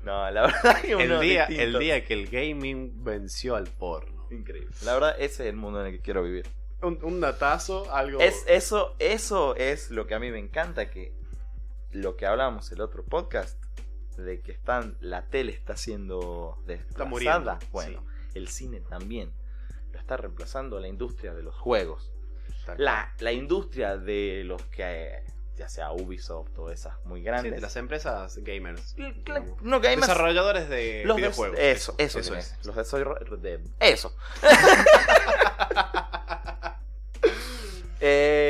[0.03, 1.63] No, la verdad que El día, distinto.
[1.77, 4.25] el día que el gaming venció al porno.
[4.31, 4.73] Increíble.
[4.83, 6.47] La verdad, ese es el mundo en el que quiero vivir.
[6.81, 8.19] Un, un datazo, algo...
[8.19, 11.13] Es, eso, eso es lo que a mí me encanta, que
[11.91, 13.61] lo que hablábamos el otro podcast,
[14.17, 17.09] de que están, la tele está siendo desplazada.
[17.09, 18.03] muriendo, bueno,
[18.33, 19.31] el cine también.
[19.91, 22.11] Lo está reemplazando la industria de los juegos.
[22.77, 25.23] La, la industria de los que,
[25.57, 27.21] ya sea Ubisoft o esas muy.
[27.21, 27.53] Sí, grandes.
[27.53, 28.95] de las empresas gamers.
[28.95, 29.61] Digamos.
[29.61, 29.95] No, más.
[29.95, 31.57] Desarrolladores de Los videojuegos.
[31.59, 32.57] eso, eso, eso tenés.
[32.59, 32.65] es.
[32.65, 33.61] Los desarrolladores de.
[33.79, 34.13] Eso.
[37.99, 38.46] eh,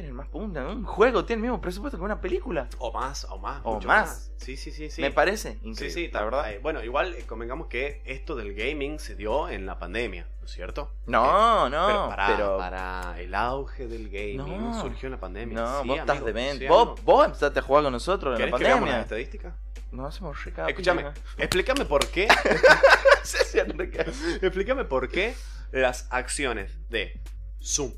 [0.00, 0.66] tienen más punta.
[0.66, 2.68] Un juego tiene el mismo presupuesto que una película.
[2.78, 3.60] O más, o más.
[3.64, 4.30] O mucho más.
[4.36, 4.90] Sí, sí, sí.
[4.90, 5.00] sí.
[5.00, 5.90] Me parece Sí, increíble.
[5.90, 6.52] sí, la verdad.
[6.52, 10.44] eh, Bueno, igual eh, convengamos que esto del gaming se dio en la pandemia, ¿no
[10.46, 10.92] es cierto?
[11.06, 11.86] No, Eh, no.
[11.86, 14.80] pero para, pero- para el auge del gaming No.
[14.82, 15.56] surgió en la pandemia.
[15.58, 16.64] no, Sí, vos estás demente.
[16.64, 19.00] sí, vos, vos empezaste a jugar con nosotros en la ¿Querés que las pandemia.
[19.00, 19.54] estadísticas?
[19.92, 20.68] Nos hacemos recado.
[20.68, 21.06] Escúchame,
[21.38, 22.28] explícame por qué,
[24.42, 25.34] explícame por qué
[25.72, 27.22] las acciones de
[27.62, 27.92] Zoom,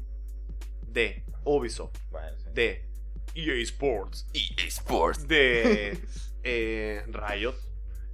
[0.82, 2.50] de Ubisoft, Bueno, sí.
[2.54, 2.88] de
[3.34, 5.26] EA Sports, EA Sports.
[5.28, 5.98] de
[6.42, 7.54] eh, Riot,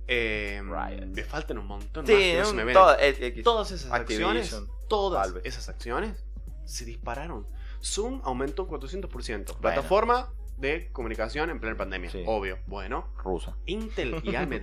[0.06, 1.06] eh, Riot.
[1.06, 4.70] me faltan un montón Sí, más me un- toda- eh, eh, Todas esas Activision, acciones,
[4.88, 5.48] todas Valve.
[5.48, 6.24] esas acciones
[6.66, 7.46] se dispararon.
[7.82, 9.52] Zoom aumentó un 400%.
[9.52, 9.60] Bueno.
[9.60, 12.10] Plataforma de comunicación en plena pandemia.
[12.10, 12.22] Sí.
[12.26, 12.58] Obvio.
[12.66, 13.56] Bueno, rusa.
[13.66, 14.60] Intel y AMD,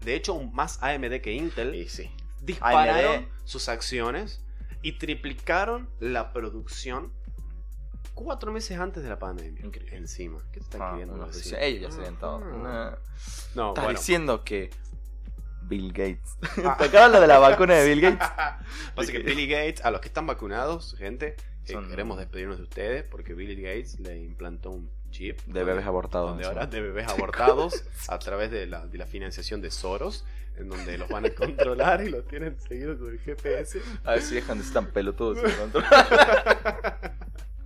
[0.00, 2.10] de hecho, más AMD que Intel, Y sí.
[2.40, 3.28] dispararon AMD.
[3.44, 4.44] sus acciones
[4.82, 7.12] y triplicaron la producción
[8.14, 9.64] cuatro meses antes de la pandemia.
[9.64, 9.96] Increíble.
[9.96, 10.38] Encima.
[10.52, 11.56] ¿Qué te están Ah, queriendo unos decir?
[11.60, 12.42] ellos todo.
[12.64, 12.96] Ah.
[13.54, 13.62] No.
[13.62, 13.98] No, Estás bueno.
[13.98, 14.70] diciendo que
[15.62, 16.36] Bill Gates.
[16.54, 18.28] ¿Te acabas lo de la vacuna de Bill Gates?
[18.94, 21.36] Pasa que Billy Gates, a los que están vacunados, gente,
[21.66, 25.64] eh, Son- queremos despedirnos de ustedes porque Billy Gates le implantó un chip De donde-
[25.64, 26.30] bebés abortados.
[26.30, 30.24] donde ahora de bebés abortados a través de la, de la financiación de Soros,
[30.56, 33.80] en donde los van a controlar y los tienen seguidos con el GPS.
[34.04, 35.38] A ver si dejan de ser tan pelotudos.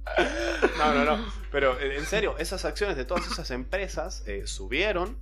[0.79, 1.33] No, no, no.
[1.51, 5.19] Pero eh, en serio, esas acciones de todas esas empresas eh, subieron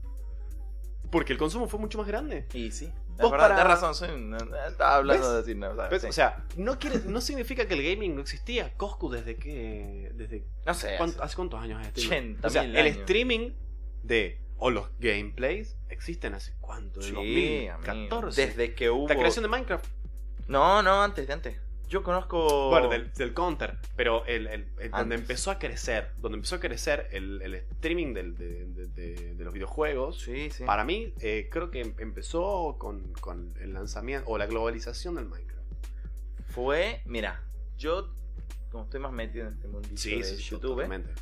[1.10, 2.46] porque el consumo fue mucho más grande.
[2.52, 2.92] y sí.
[3.20, 3.94] Vos verdad, para- tenés razón.
[3.94, 4.34] Soy un-
[4.68, 5.30] estaba hablando ¿Ves?
[5.32, 6.08] de decir, no, Pues, sí.
[6.08, 8.72] O sea, no, quiere, no significa que el gaming no existía.
[8.76, 10.10] Coscu, ¿desde qué?
[10.14, 10.94] ¿Desde no sé.
[10.98, 12.04] cuánto- ¿Hace cuántos años es?
[12.04, 12.96] 80 O sea, el años.
[12.98, 13.50] streaming
[14.02, 14.40] de.
[14.56, 17.00] O los gameplays existen hace cuánto?
[17.02, 17.70] Sí, Del amigo.
[17.76, 18.46] 2014.
[18.46, 19.08] Desde que hubo.
[19.08, 19.86] La creación de Minecraft.
[20.48, 21.56] No, no, antes, de antes.
[21.94, 22.70] Yo conozco.
[22.70, 23.78] Bueno, del, del counter.
[23.94, 26.10] Pero el, el- el- donde empezó a crecer.
[26.18, 30.18] Donde empezó a crecer el, el streaming del- de, de- de- de los videojuegos.
[30.18, 30.64] Sí, sí.
[30.64, 35.26] Para mí, eh, creo que em- empezó con, con el lanzamiento o la globalización del
[35.26, 35.62] Minecraft.
[36.48, 37.00] Fue.
[37.04, 37.44] Mira,
[37.78, 38.12] yo.
[38.72, 40.60] Como estoy más metido en este mundillo de YouTube.
[40.74, 41.12] totalmente.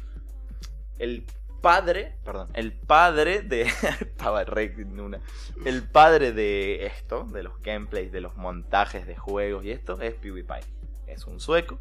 [0.99, 1.27] el
[1.63, 3.63] padre, perdón, el padre de
[4.01, 5.21] estaba re una.
[5.65, 10.15] El padre de esto, de los gameplays, de los montajes de juegos y esto es
[10.15, 10.61] PewDiePie.
[11.07, 11.79] Es un sueco,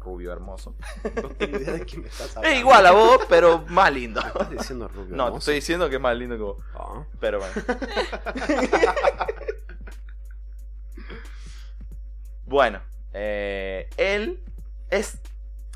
[0.00, 0.74] rubio hermoso.
[1.22, 2.54] No tengo idea de quién me estás hablando.
[2.54, 4.20] Es igual a vos, pero más lindo.
[4.20, 5.16] ¿Me ¿Estás diciendo rubio?
[5.16, 7.04] No, te estoy diciendo que es más lindo que vos, Ah.
[7.18, 7.52] pero bueno.
[12.44, 12.82] Bueno,
[13.14, 14.42] eh, él
[14.90, 15.18] es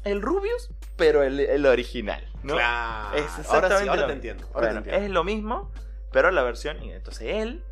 [0.04, 2.54] el Rubius, pero el, el original, ¿no?
[2.54, 3.16] Claro.
[3.18, 4.44] Es ahora sí, te entiendo.
[4.54, 5.04] Ahora Bueno, te entiendo.
[5.06, 5.70] es lo mismo,
[6.12, 6.76] pero la versión.
[6.82, 7.64] Entonces él,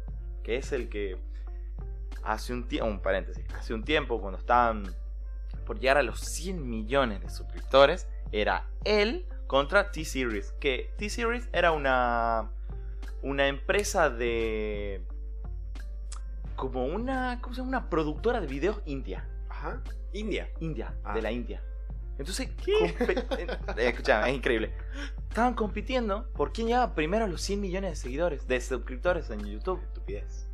[0.43, 1.16] que es el que
[2.22, 4.85] hace un tiempo, un paréntesis, hace un tiempo cuando estaban
[5.66, 10.53] por llegar a los 100 millones de suscriptores, era él contra T-Series.
[10.61, 12.51] Que T-Series era una,
[13.22, 15.03] una empresa de...
[16.57, 17.79] Como una, ¿cómo se llama?
[17.79, 19.29] Una productora de videos india.
[19.49, 19.83] Ajá.
[20.12, 20.49] India.
[20.61, 21.14] India, Ah.
[21.14, 21.62] de la India.
[22.19, 23.47] Entonces, eh,
[23.79, 24.73] escuchame, es increíble.
[25.29, 29.45] Estaban compitiendo por quién llegaba primero a los 100 millones de seguidores, de suscriptores en
[29.45, 29.81] YouTube.
[29.83, 30.47] Estupidez.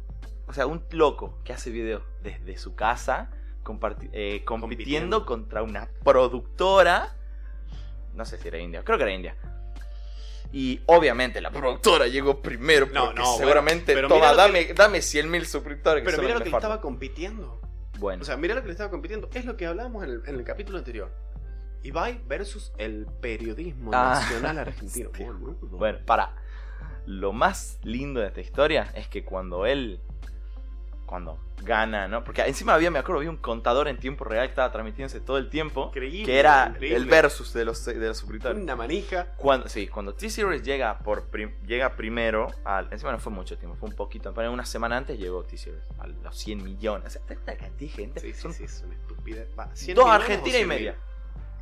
[0.46, 3.30] O sea, un loco que hace videos desde su casa,
[4.12, 5.26] eh, compitiendo Compitiendo.
[5.26, 7.14] contra una productora.
[8.14, 9.36] No sé si era India, creo que era India.
[10.52, 12.86] Y obviamente la productora llegó primero.
[12.86, 16.02] No, porque no, bueno, seguramente, pero toma, dame, dame 100 mil suscriptores.
[16.04, 17.60] Pero son mira lo que le estaba compitiendo.
[18.00, 19.28] Bueno, O sea, mira lo que le estaba compitiendo.
[19.34, 21.12] Es lo que hablábamos en el, en el capítulo anterior.
[21.82, 25.10] Ibai versus el periodismo Ah, nacional argentino.
[25.18, 25.56] Boludo.
[25.78, 26.34] Bueno, para.
[27.06, 30.00] Lo más lindo de esta historia es que cuando él.
[31.06, 32.22] Cuando gana, ¿no?
[32.22, 35.38] Porque encima había, me acuerdo, había un contador en tiempo real que estaba transmitiéndose todo
[35.38, 35.86] el tiempo.
[35.88, 36.24] Increíble.
[36.24, 36.96] Que era increíble.
[36.98, 38.62] el versus de los, de los suscriptores.
[38.62, 39.26] Una manija.
[39.36, 43.76] Cuando, sí, cuando T-Series llega, por prim- llega primero, al, encima no fue mucho tiempo,
[43.76, 47.08] fue un poquito, pero una semana antes llegó T-Series a los 100 millones.
[47.08, 48.20] O sea, esta cantidad de gente.
[48.20, 49.48] Sí, sí, son sí, es una estupidez.
[49.58, 50.94] Va, ¿cien dos Argentina y 100 mil?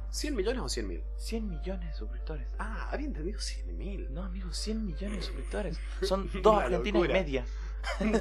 [0.08, 0.30] Media.
[0.30, 1.02] ¿100 millones o 100 mil?
[1.16, 2.48] 100 millones de suscriptores.
[2.58, 4.12] Ah, había entendido 100 mil.
[4.12, 5.78] No, amigos, 100 millones de suscriptores.
[6.02, 7.44] Son Una dos Argentinas y media.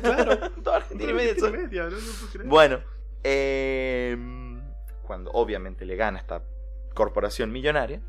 [0.01, 0.49] Claro.
[0.57, 1.35] dos Argentinas y media.
[1.39, 2.47] son- media, no, no puedo creer.
[2.47, 2.79] Bueno,
[3.23, 4.17] eh,
[5.03, 6.43] cuando obviamente le gana esta
[6.93, 8.01] corporación millonaria,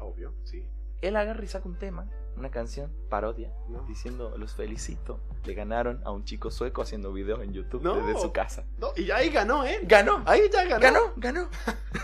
[0.00, 0.64] Obvio, sí.
[1.00, 2.08] él agarra y saca un tema,
[2.38, 3.82] una canción, parodia, ¿no?
[3.86, 5.20] diciendo los felicito.
[5.44, 7.94] Le ganaron a un chico sueco haciendo videos en YouTube No.
[7.96, 8.64] desde su casa.
[8.78, 9.80] No, y ahí ganó, ¿eh?
[9.84, 11.12] Ganó, Ahí ya ganó.
[11.16, 11.48] ganó, ganó.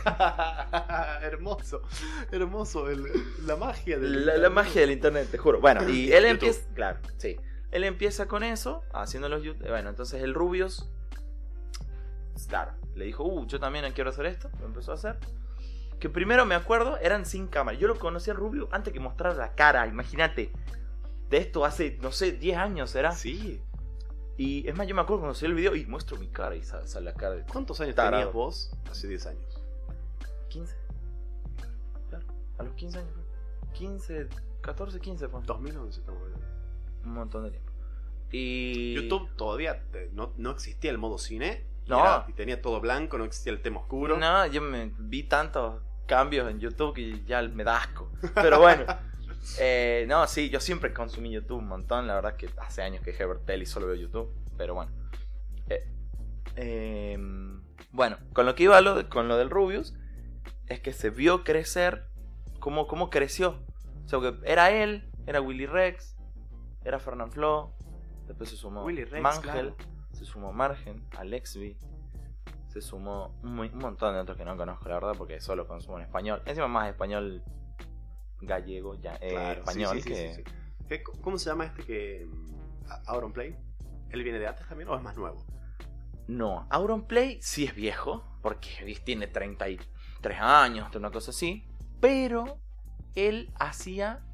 [1.23, 1.83] hermoso,
[2.33, 2.89] hermoso.
[2.91, 3.07] el-
[3.47, 4.27] la magia del.
[4.27, 5.61] La, la magia del internet, te juro.
[5.61, 6.31] Bueno, y él YouTube.
[6.31, 7.37] empieza, claro, sí.
[7.71, 9.69] Él empieza con eso, haciendo los YouTube.
[9.69, 10.89] Bueno, entonces el Rubius,
[12.49, 14.49] claro, le dijo, uh, yo también quiero hacer esto.
[14.61, 15.19] Lo empezó a hacer.
[16.05, 17.79] Que primero me acuerdo, eran sin cámara.
[17.79, 20.53] Yo lo conocí al Rubio antes que mostrara la cara, imagínate.
[21.31, 23.13] De esto hace, no sé, 10 años será.
[23.13, 23.59] Sí.
[24.37, 26.63] Y es más, yo me acuerdo cuando salió el video y muestro mi cara y
[26.63, 28.17] sale, sale la cara de ¿Cuántos años Tarado.
[28.19, 29.63] tenías vos hace 10 años?
[30.51, 30.77] 15.
[32.11, 32.27] Claro,
[32.59, 33.11] a los 15 años.
[33.15, 33.73] fue.
[33.73, 34.29] 15,
[34.61, 35.41] 14, 15 fue.
[35.43, 36.47] 2011 estamos hablando.
[37.03, 37.73] Un montón de tiempo.
[38.31, 38.93] Y.
[38.93, 41.65] YouTube todavía eh, no, no existía el modo cine.
[41.87, 42.01] y No.
[42.01, 44.19] era- y tenía todo blanco, no existía el tema oscuro.
[44.19, 48.11] No, yo me vi tantos cambios en YouTube que ya me da asco.
[48.35, 48.85] Pero bueno.
[49.59, 52.07] eh, no, sí, yo siempre consumí YouTube un montón.
[52.07, 54.33] La verdad que hace años que dejé ver tele y solo veo YouTube.
[54.57, 54.93] Pero bueno.
[55.69, 55.87] Eh,
[56.57, 57.19] eh,
[57.91, 59.95] bueno, con lo que iba lo, con lo del Rubius,
[60.67, 62.09] es que se vio crecer.
[62.61, 63.63] Cómo, cómo creció.
[64.05, 66.17] O sea, que era él, era Willy Rex,
[66.85, 67.75] era Fernand Flo.
[68.27, 69.77] Después se sumó Willy Rex, Mangel, claro.
[70.13, 71.77] se sumó Margen, Alexby.
[72.75, 75.99] Se sumó un, un montón de otros que no conozco, la verdad, porque solo consumo
[75.99, 76.43] en español.
[76.45, 77.43] Encima más español
[78.41, 80.51] gallego, ya, eh, Claro, español, sí, sí, que sí, sí.
[80.89, 82.27] ¿Qué- ¿Cómo se llama este que.
[82.27, 82.55] mm,
[83.07, 83.57] Auron Play?
[84.11, 85.45] ¿Él viene de antes también o es más nuevo?
[86.27, 91.69] No, Auronplay sí es viejo, porque tiene 33 años, una cosa así,
[92.01, 92.59] pero
[93.15, 94.25] él hacía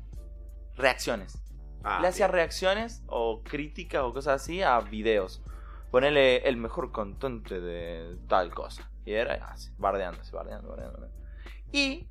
[0.77, 1.43] reacciones.
[1.83, 2.35] Ah, Le hacía bien.
[2.37, 5.43] reacciones o críticas o cosas así a videos.
[5.91, 8.91] Ponele el mejor cantante de tal cosa.
[9.05, 10.69] Y era así, bardeando, bardeando.
[10.69, 11.09] bardeando.
[11.73, 12.07] Y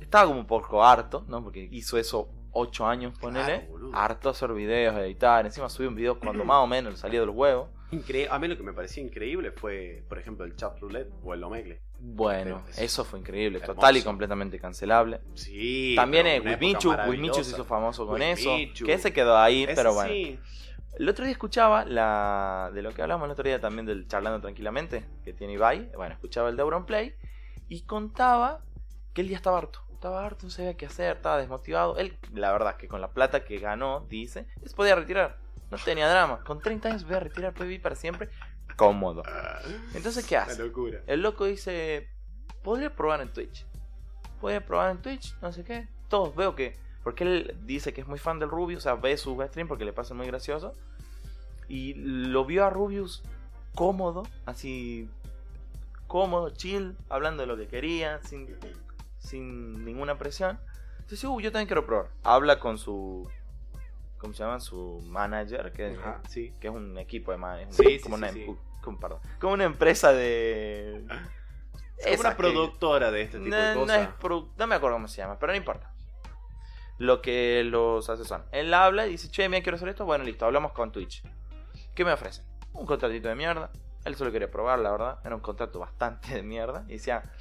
[0.00, 1.42] estaba como un poco harto, ¿no?
[1.42, 3.66] Porque hizo eso 8 años, ponele.
[3.68, 5.44] Claro, harto hacer videos, editar.
[5.44, 7.70] Encima subí un video cuando más o menos salía del huevo.
[7.90, 11.34] Incre- A mí lo que me parecía increíble fue, por ejemplo, el chat roulette o
[11.34, 11.80] el omegle.
[11.98, 13.74] Bueno, eso fue increíble, hermoso.
[13.74, 15.20] total y completamente cancelable.
[15.34, 15.94] Sí.
[15.96, 17.44] También Wismichu, Wismichu maravillosa.
[17.44, 18.84] se hizo famoso con eso, Wismichu.
[18.84, 20.12] que ese quedó ahí, Ese pero bueno.
[20.12, 20.38] sí.
[20.98, 24.40] El otro día escuchaba la de lo que hablamos el otro día también del charlando
[24.40, 27.14] tranquilamente que tiene Ibai, bueno, escuchaba el de Auronplay
[27.68, 28.62] y contaba
[29.12, 31.96] que él ya estaba harto, estaba harto, no sabía qué hacer, estaba desmotivado.
[31.96, 35.38] Él, la verdad, que con la plata que ganó, dice, se podía retirar,
[35.70, 36.40] no tenía drama.
[36.44, 38.28] Con 30 años voy a retirar PB para siempre,
[38.76, 39.22] cómodo.
[39.94, 40.62] Entonces, ¿qué hace?
[40.62, 41.00] locura.
[41.06, 42.08] El loco dice,
[42.62, 43.66] podría probar en Twitch.
[44.40, 45.88] Podría probar en Twitch, no sé qué.
[46.08, 46.83] Todos veo que...
[47.04, 49.84] Porque él dice que es muy fan del Rubius, o sea, ve sus streams porque
[49.84, 50.72] le pasa muy gracioso.
[51.68, 53.22] Y lo vio a Rubius
[53.74, 55.08] cómodo, así...
[56.06, 58.54] Cómodo, chill, hablando de lo que quería, sin,
[59.18, 60.58] sin ninguna presión.
[61.00, 62.08] Entonces, uh, yo también quiero probar.
[62.22, 63.28] Habla con su...
[64.18, 64.60] ¿Cómo se llama?
[64.60, 65.98] Su manager, que,
[66.28, 66.52] sí.
[66.60, 68.44] que es un equipo de man- es un- Sí, como, sí, una, sí.
[68.48, 71.04] uh, como- perdón, como una empresa de...
[71.98, 74.00] Es una que- productora de este tipo no, de no cosas.
[74.02, 75.90] es produ- no me acuerdo cómo se llama, pero no importa.
[76.98, 78.46] Lo que los asesoran.
[78.52, 80.04] Él habla y dice, che, mira, quiero hacer esto.
[80.04, 81.22] Bueno, listo, hablamos con Twitch.
[81.94, 82.44] ¿Qué me ofrecen?
[82.72, 83.70] Un contratito de mierda.
[84.04, 85.18] Él solo quería probar, la verdad.
[85.24, 86.84] Era un contrato bastante de mierda.
[86.88, 87.32] Y decía,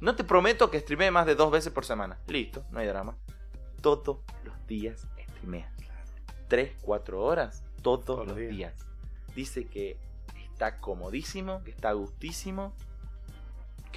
[0.00, 2.18] no te prometo que streamee más de dos veces por semana.
[2.26, 3.16] Listo, no hay drama.
[3.80, 5.06] Todos los días
[5.38, 5.72] streamea.
[6.48, 8.50] Tres, cuatro horas, todos, los días.
[8.50, 8.86] días.
[9.34, 9.98] Dice que
[10.52, 12.74] está comodísimo, que está gustísimo,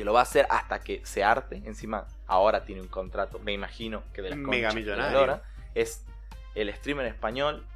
[0.01, 1.61] que lo va a hacer hasta que se arte.
[1.63, 5.19] Encima, ahora tiene un contrato, me imagino que de la Mega millonario.
[5.19, 5.43] lora.
[5.75, 6.03] Es
[6.55, 7.67] el streamer español.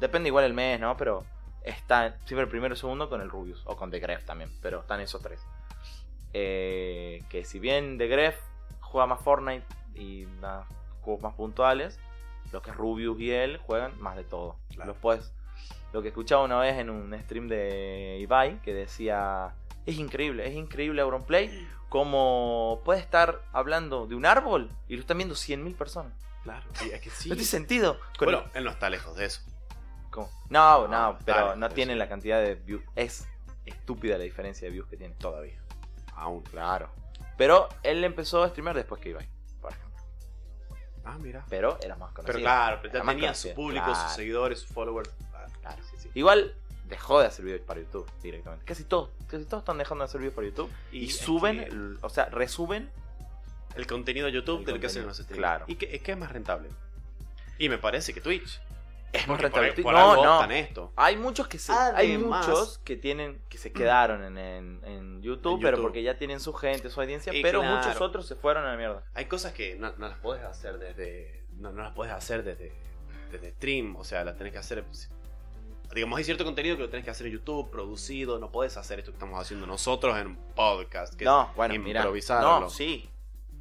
[0.00, 0.98] Depende igual el mes, ¿no?
[0.98, 1.24] Pero
[1.62, 3.62] está siempre primero y segundo con el Rubius.
[3.64, 4.50] O con The Gref también.
[4.60, 5.40] Pero están esos tres.
[6.34, 8.38] Eh, que si bien The Gref
[8.80, 9.64] juega más Fortnite
[9.94, 10.66] y más
[11.00, 11.98] juegos más puntuales,
[12.52, 14.56] lo que Rubius y él juegan más de todo.
[14.74, 14.88] Claro.
[14.92, 15.32] Los puedes-
[15.94, 19.54] lo que escuchaba una vez en un stream de Ibai que decía:
[19.86, 21.68] Es increíble, es increíble Auronplay.
[21.88, 26.12] Como puede estar hablando de un árbol y lo están viendo 100.000 personas.
[26.44, 27.28] Claro, es que sí.
[27.28, 27.98] No tiene sentido.
[28.18, 29.42] Bueno, él no está lejos de eso.
[30.10, 30.30] ¿Cómo?
[30.48, 32.82] No, No, no, pero no tiene la cantidad de views.
[32.94, 33.28] Es
[33.66, 35.14] estúpida la diferencia de views que tiene.
[35.16, 35.60] Todavía.
[36.14, 36.42] Aún.
[36.44, 36.90] Claro.
[37.36, 39.28] Pero él empezó a streamear después que Ibai,
[39.60, 39.98] por ejemplo.
[41.04, 41.44] Ah, mira.
[41.48, 42.26] Pero era más conocido.
[42.26, 44.00] Pero claro, pero ya tenía conocido, su público, claro.
[44.02, 45.10] sus seguidores, sus followers.
[45.34, 45.82] Ah, Claro.
[45.90, 46.10] sí, sí.
[46.14, 46.54] Igual
[46.90, 48.64] dejó de hacer videos para YouTube directamente.
[48.66, 50.70] Casi todos, casi todos están dejando de hacer videos para YouTube.
[50.92, 52.90] Y, suben, que el- o sea, resuben.
[53.76, 55.38] el contenido de YouTube El de lo que hacen los streamers.
[55.38, 55.64] claro.
[55.68, 56.68] ¿Y qué, qué es más rentable?
[57.58, 58.60] Y me parece que Twitch.
[59.12, 59.82] Es más Porque por- rentable.
[59.82, 60.50] por no, algo no.
[60.52, 60.92] esto.
[60.96, 65.22] Hay muchos que se, hay Además- muchos que tienen que se quedaron en, en- en
[65.22, 67.76] YouTube, En pero porque ya tienen su gente, su audiencia, Y pero claro.
[67.76, 69.02] muchos otros se fueron a la mierda.
[69.14, 71.44] Hay cosas que no, no las puedes hacer desde.
[71.56, 72.72] No, no las puedes hacer desde,
[73.32, 73.96] desde stream.
[73.96, 74.84] O sea, las tenés que hacer.
[75.94, 78.38] Digamos, hay cierto contenido que lo tenés que hacer en YouTube, producido.
[78.38, 81.14] No puedes hacer esto que estamos haciendo nosotros en un podcast.
[81.14, 82.60] Que no, es bueno, improvisarlo.
[82.60, 83.08] No, sí.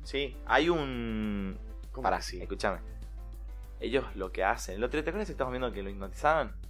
[0.04, 1.58] Sí, hay un
[1.92, 2.42] ¿Cómo sí?
[2.42, 2.80] escúchame.
[3.80, 4.76] Ellos lo que hacen.
[4.76, 6.56] El otro día, ¿te acuerdas que estabas viendo que lo hipnotizaban?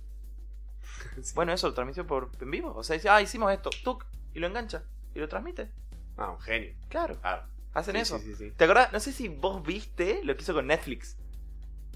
[1.21, 1.33] Sí.
[1.35, 2.73] Bueno, eso lo transmitió por en vivo.
[2.75, 4.83] O sea, dice, ah, hicimos esto, tuk, y lo engancha.
[5.13, 5.69] Y lo transmite.
[6.17, 6.73] Ah, un genio.
[6.89, 7.43] Claro, Claro.
[7.73, 8.19] hacen Sí, eso.
[8.19, 8.51] sí, sí, sí.
[8.51, 8.91] ¿Te acordás?
[8.91, 11.15] No sé si vos viste lo que hizo con Netflix.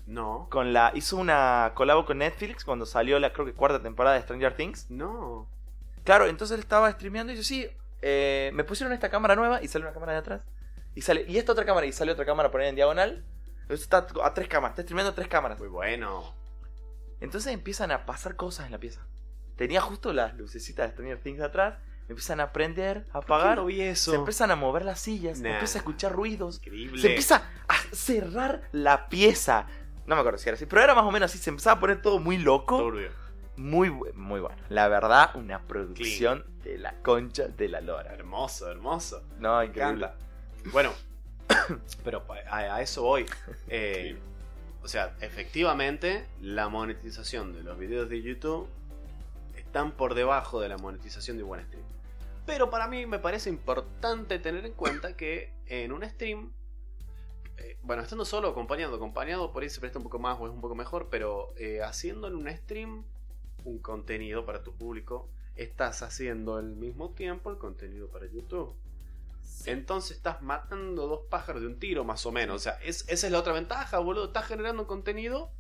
[0.05, 0.47] No.
[0.49, 4.21] Con la, hizo una colabo con Netflix cuando salió la creo que cuarta temporada de
[4.21, 4.89] Stranger Things.
[4.89, 5.47] No.
[6.03, 7.67] Claro, entonces él estaba streameando y dice, sí,
[8.01, 10.45] eh, me pusieron esta cámara nueva y sale una cámara de atrás.
[10.95, 13.23] Y sale, y esta otra cámara, y sale otra cámara poner en diagonal.
[13.61, 15.57] Entonces está a tres cámaras, está streameando a tres cámaras.
[15.57, 16.33] Muy bueno.
[17.21, 19.07] Entonces empiezan a pasar cosas en la pieza.
[19.55, 21.75] Tenía justo las lucecitas de Stranger Things atrás.
[22.09, 23.57] Empiezan a prender, a ¿Por qué apagar.
[23.59, 24.11] no eso?
[24.11, 25.39] Se empiezan a mover las sillas.
[25.39, 25.51] Nah.
[25.51, 26.57] Empieza a escuchar ruidos.
[26.57, 27.01] Increíble.
[27.01, 29.67] Se empieza a cerrar la pieza.
[30.05, 31.41] No me acuerdo si era así, pero era más o menos así.
[31.41, 32.77] Se empezaba a poner todo muy loco.
[32.77, 33.09] Turbio.
[33.55, 34.57] Muy, muy bueno.
[34.69, 38.13] La verdad, una producción de la concha de la lora.
[38.13, 39.23] Hermoso, hermoso.
[39.39, 40.09] No, increíble.
[40.71, 40.91] Bueno,
[42.03, 43.25] pero a, a eso voy.
[43.67, 44.17] Eh,
[44.81, 48.67] o sea, efectivamente, la monetización de los videos de YouTube
[49.55, 51.83] están por debajo de la monetización de buen stream.
[52.45, 56.51] Pero para mí me parece importante tener en cuenta que en un stream,
[57.83, 60.61] bueno, estando solo acompañado, acompañado por ahí se presta un poco más o es un
[60.61, 63.03] poco mejor, pero eh, haciendo en un stream
[63.65, 68.73] un contenido para tu público, estás haciendo al mismo tiempo el contenido para YouTube.
[69.65, 72.55] Entonces estás matando dos pájaros de un tiro, más o menos.
[72.55, 74.25] O sea, es- esa es la otra ventaja, boludo.
[74.25, 75.51] Estás generando contenido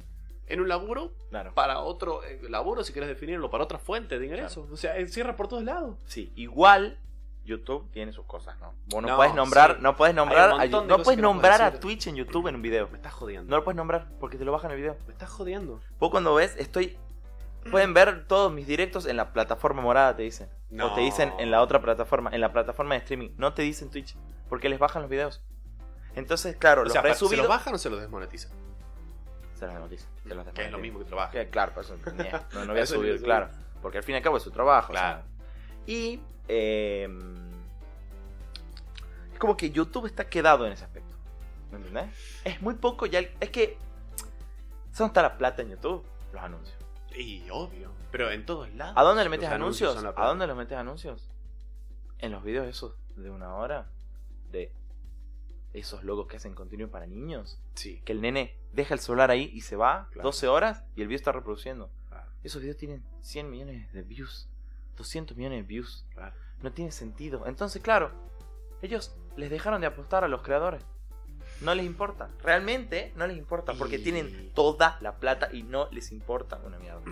[0.47, 1.53] en un laburo Claro.
[1.53, 4.69] para otro eh, laburo, si quieres definirlo, para otra fuente de ingresos.
[4.71, 5.97] O sea, encierra por todos lados.
[6.05, 6.97] Sí, igual
[7.45, 8.73] YouTube tiene sus cosas, ¿no?
[8.87, 9.81] Vos no, No, puedes nombrar, sí.
[9.81, 11.79] no puedes nombrar, a- no puedes no nombrar a.
[11.79, 12.87] Twitch en YouTube en un video.
[12.89, 13.49] Me estás jodiendo.
[13.49, 14.97] No lo puedes nombrar porque te lo bajan el video.
[15.07, 15.81] Me estás jodiendo.
[15.99, 16.97] Vos cuando ves, estoy.
[17.71, 20.49] Pueden ver todos mis directos en la plataforma morada, te dicen.
[20.81, 23.29] O te dicen en la otra plataforma, en la plataforma de streaming.
[23.37, 24.15] No te dicen Twitch,
[24.49, 25.41] porque les bajan los videos.
[26.15, 27.39] Entonces, claro, O los sea, ¿se resubidos.
[27.39, 28.51] los bajan o se los desmonetizan?
[29.53, 30.09] Se los noticias.
[30.27, 30.81] se los Que es lo desmonetizan.
[30.81, 31.31] mismo que trabajar.
[31.31, 31.95] Que, claro, por eso
[32.53, 33.49] no, no voy a subir, claro.
[33.81, 34.91] Porque al fin y al cabo es su trabajo.
[34.91, 35.01] o sea.
[35.01, 35.23] Claro.
[35.85, 37.07] Y eh,
[39.33, 41.15] es como que YouTube está quedado en ese aspecto.
[41.71, 42.09] ¿Me entendés?
[42.43, 43.19] Es muy poco ya.
[43.19, 43.77] el- Es que.
[44.97, 46.05] ¿Dónde está la plata en YouTube?
[46.31, 46.77] Los anuncios.
[47.15, 47.91] Y obvio.
[48.11, 48.93] Pero en todos lados.
[48.97, 49.95] ¿A dónde le metes anuncios?
[49.95, 51.29] son ¿A dónde los metes anuncios?
[52.19, 53.89] En los videos esos de una hora.
[54.51, 54.71] De
[55.73, 57.59] esos logos que hacen contenido para niños.
[57.73, 58.01] Sí.
[58.05, 60.27] Que el nene deja el celular ahí y se va Claro.
[60.29, 61.89] 12 horas y el video está reproduciendo.
[62.09, 62.29] Claro.
[62.43, 64.47] Esos videos tienen 100 millones de views.
[64.97, 66.05] 200 millones de views.
[66.13, 66.35] Claro.
[66.61, 67.45] No tiene sentido.
[67.47, 68.11] Entonces, claro,
[68.81, 70.81] ellos les dejaron de apostar a los creadores.
[71.61, 72.29] No les importa.
[72.41, 76.77] Realmente no les importa porque Y- tienen toda la plata y no les importa una
[76.79, 77.01] mierda.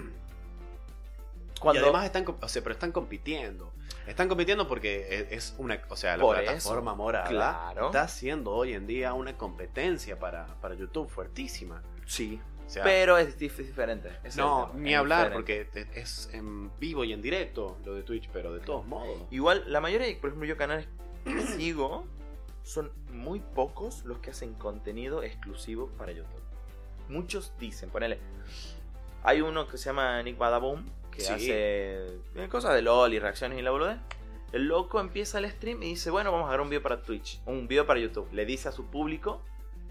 [1.64, 3.72] Y además están, o sea, pero están compitiendo.
[4.08, 7.86] Están compitiendo porque es- es una, o sea, la Por plataforma eso, morada claro.
[7.86, 11.84] está haciendo hoy en día una competencia para, para YouTube fuertísima.
[12.08, 12.42] Sí.
[12.72, 14.10] Sea, pero es, dif- es diferente.
[14.24, 15.66] Es no, tema, ni hablar diferente.
[15.76, 19.20] porque es en vivo y en directo lo de Twitch, pero de todos modos.
[19.30, 20.88] Igual, la mayoría, de, por ejemplo, yo canales
[21.26, 22.06] que sigo,
[22.64, 26.40] son muy pocos los que hacen contenido exclusivo para YouTube.
[27.10, 28.20] Muchos dicen, ponele.
[29.24, 31.34] Hay uno que se llama Nick Badaboom, que Sí.
[31.34, 31.50] hace
[32.36, 33.98] eh, cosas de LOL y reacciones y la boludez.
[34.54, 37.42] El loco empieza el stream y dice, bueno, vamos a grabar un video para Twitch,
[37.46, 38.30] un video para YouTube.
[38.32, 39.42] Le dice a su público,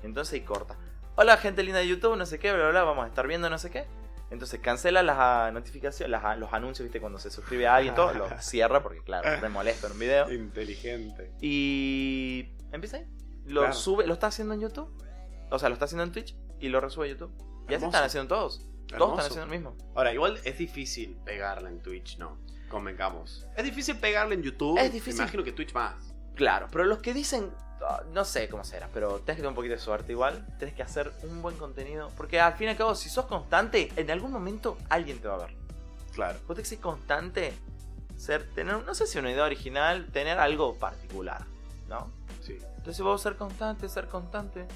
[0.03, 0.77] entonces y corta.
[1.23, 3.51] Hola gente linda de YouTube, no sé qué, bla, bla, bla, vamos a estar viendo
[3.51, 3.85] no sé qué.
[4.31, 7.95] Entonces cancela las ah, notificaciones, las, ah, los anuncios, viste, cuando se suscribe a alguien,
[7.95, 10.33] todo, lo cierra porque claro, me molesta en un video.
[10.33, 11.31] Inteligente.
[11.43, 13.07] Y empieza ahí.
[13.45, 13.75] Lo Claro.
[13.75, 14.91] sube, lo está haciendo en YouTube.
[15.51, 17.35] O sea, lo está haciendo en Twitch y lo resube a YouTube.
[17.69, 18.61] Y así están haciendo todos.
[18.89, 19.13] Todos Hermoso.
[19.13, 19.93] están haciendo lo mismo.
[19.95, 22.39] Ahora, igual es difícil pegarla en Twitch, ¿no?
[22.71, 23.47] Convengamos.
[23.59, 24.79] Es difícil pegarla en YouTube.
[24.79, 25.19] Es difícil.
[25.19, 26.10] Me imagino que Twitch más.
[26.35, 27.51] Claro, pero los que dicen,
[27.83, 30.47] ah, no sé cómo será, pero tenés que tener un poquito de suerte igual.
[30.59, 32.11] Tenés que hacer un buen contenido.
[32.17, 35.35] Porque al fin y al cabo, si sos constante, en algún momento alguien te va
[35.35, 35.57] a ver.
[36.13, 36.39] Claro.
[36.47, 37.53] Vos tenés que ser constante,
[38.17, 41.47] ser, tener, no sé si una idea original, tener algo particular,
[41.89, 42.11] ¿no?
[42.41, 42.59] Sí.
[42.77, 44.67] Entonces vos ser constante, ser constante.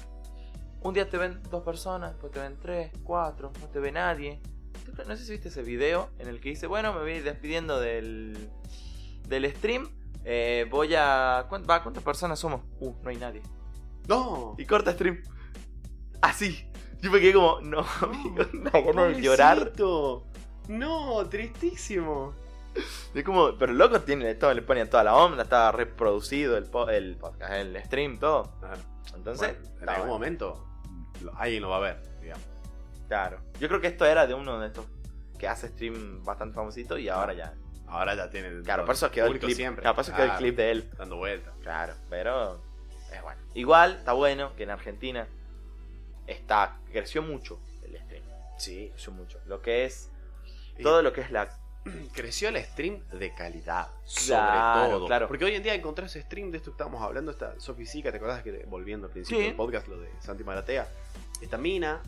[0.81, 4.39] Un día te ven dos personas, después te ven tres, cuatro, no te ve nadie.
[5.07, 8.49] No sé si viste ese video en el que dice, bueno, me voy despidiendo del,
[9.27, 9.89] del stream.
[10.25, 11.45] Eh, voy a...
[11.47, 12.61] ¿cuán- va, ¿Cuántas personas somos?
[12.79, 13.41] Uh, no hay nadie.
[14.07, 14.55] No.
[14.57, 15.21] Y corta stream.
[16.21, 16.69] Así.
[17.01, 19.71] Yo me quedé como, no, amigo, no, de llorar.
[20.67, 22.33] No, tristísimo.
[23.13, 26.65] Es como, pero el loco tiene todo, le ponen toda la onda, estaba reproducido el,
[26.65, 28.51] po- el podcast, el stream, todo.
[29.15, 30.13] Entonces, Bueno, en algún bueno.
[30.13, 30.65] momento
[31.35, 32.43] alguien lo va a ver, digamos.
[33.07, 33.39] Claro.
[33.59, 34.85] Yo creo que esto era de uno de estos
[35.37, 37.53] que hace stream bastante famosito y ahora ya.
[37.97, 38.61] Ahora ya tiene.
[38.63, 39.55] Claro, por eso quedó el clip.
[39.55, 39.81] siempre.
[39.81, 40.89] Claro, por eso quedó el Claro, clip de él.
[40.97, 41.53] Dando vueltas.
[41.61, 42.61] Claro, pero
[43.13, 43.41] es bueno.
[43.53, 45.27] Igual está bueno que en Argentina
[46.27, 48.23] está creció mucho el stream.
[48.57, 48.89] Sí.
[48.93, 49.39] Creció mucho.
[49.45, 50.09] Lo que es
[50.77, 51.49] Y todo lo que es la
[52.13, 53.87] creció el stream de calidad.
[54.25, 55.05] Claro, sobre todo.
[55.07, 55.27] claro.
[55.27, 58.17] Porque hoy en día encontrás stream de esto que estábamos hablando, esta Sofi Sica, ¿te
[58.17, 59.45] acordás que volviendo al principio Sí.
[59.47, 60.87] del podcast, lo de Santi Maratea?
[61.41, 62.01] Esta mina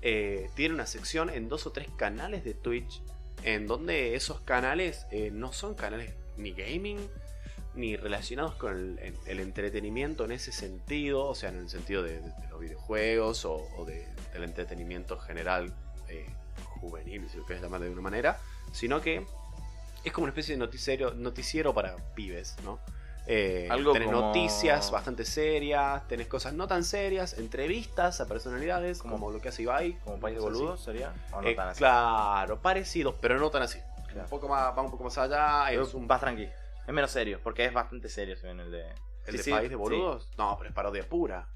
[0.00, 3.02] eh, tiene una sección en dos o tres canales de Twitch,
[3.44, 6.98] en donde esos canales eh, no son canales ni gaming,
[7.74, 12.02] ni relacionados con el, en- el entretenimiento en ese sentido, o sea, en el sentido
[12.02, 12.20] de,
[12.50, 15.72] los videojuegos o, de- del entretenimiento general
[16.08, 16.26] eh,
[16.80, 18.40] juvenil, si lo quieres llamar de alguna manera,
[18.72, 19.24] sino que
[20.04, 22.78] es como una especie de noticiero, noticiero para pibes, ¿no?
[23.30, 29.00] Eh, Algo tenés como- noticias bastante serias, tenés cosas no tan serias, entrevistas a personalidades,
[29.02, 29.98] Como- como, lo que hace Ibai.
[30.02, 31.78] como país de boludos sería o no Eh, tan así.
[31.78, 33.78] Claro, parecidos, pero no tan así.
[34.06, 34.22] Claro.
[34.22, 35.70] Un poco más, va un poco más allá.
[35.70, 36.50] Es Es un más tranquilo.
[36.86, 38.86] Es menos serio, porque es bastante serio, en el de.
[39.26, 39.78] ¿El Sí, de sí, País de sí.
[39.78, 40.30] Boludos?
[40.38, 41.46] No, pero es parodia pura.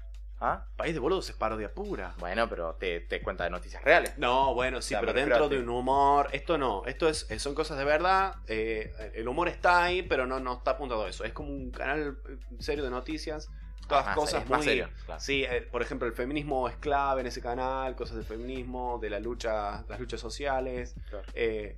[0.45, 0.65] ¿Ah?
[0.75, 2.15] País de boludos es parodia pura.
[2.19, 4.17] Bueno, pero te, te cuenta de noticias reales.
[4.17, 6.27] No, bueno, sí, O sea, pero dentro de un humor.
[6.33, 8.35] Esto no, esto es, eh, son cosas de verdad.
[8.47, 11.23] eh, el humor está ahí, pero no, no está apuntado a eso.
[11.23, 13.49] Es como un canal eh, serio de noticias.
[13.87, 14.63] Todas cosas muy.
[14.63, 15.21] serio, claro.
[15.21, 19.09] Sí, eh, por ejemplo, el feminismo es clave en ese canal, cosas del feminismo, de
[19.09, 20.95] la lucha, las luchas sociales.
[21.09, 21.25] Claro.
[21.35, 21.77] eh,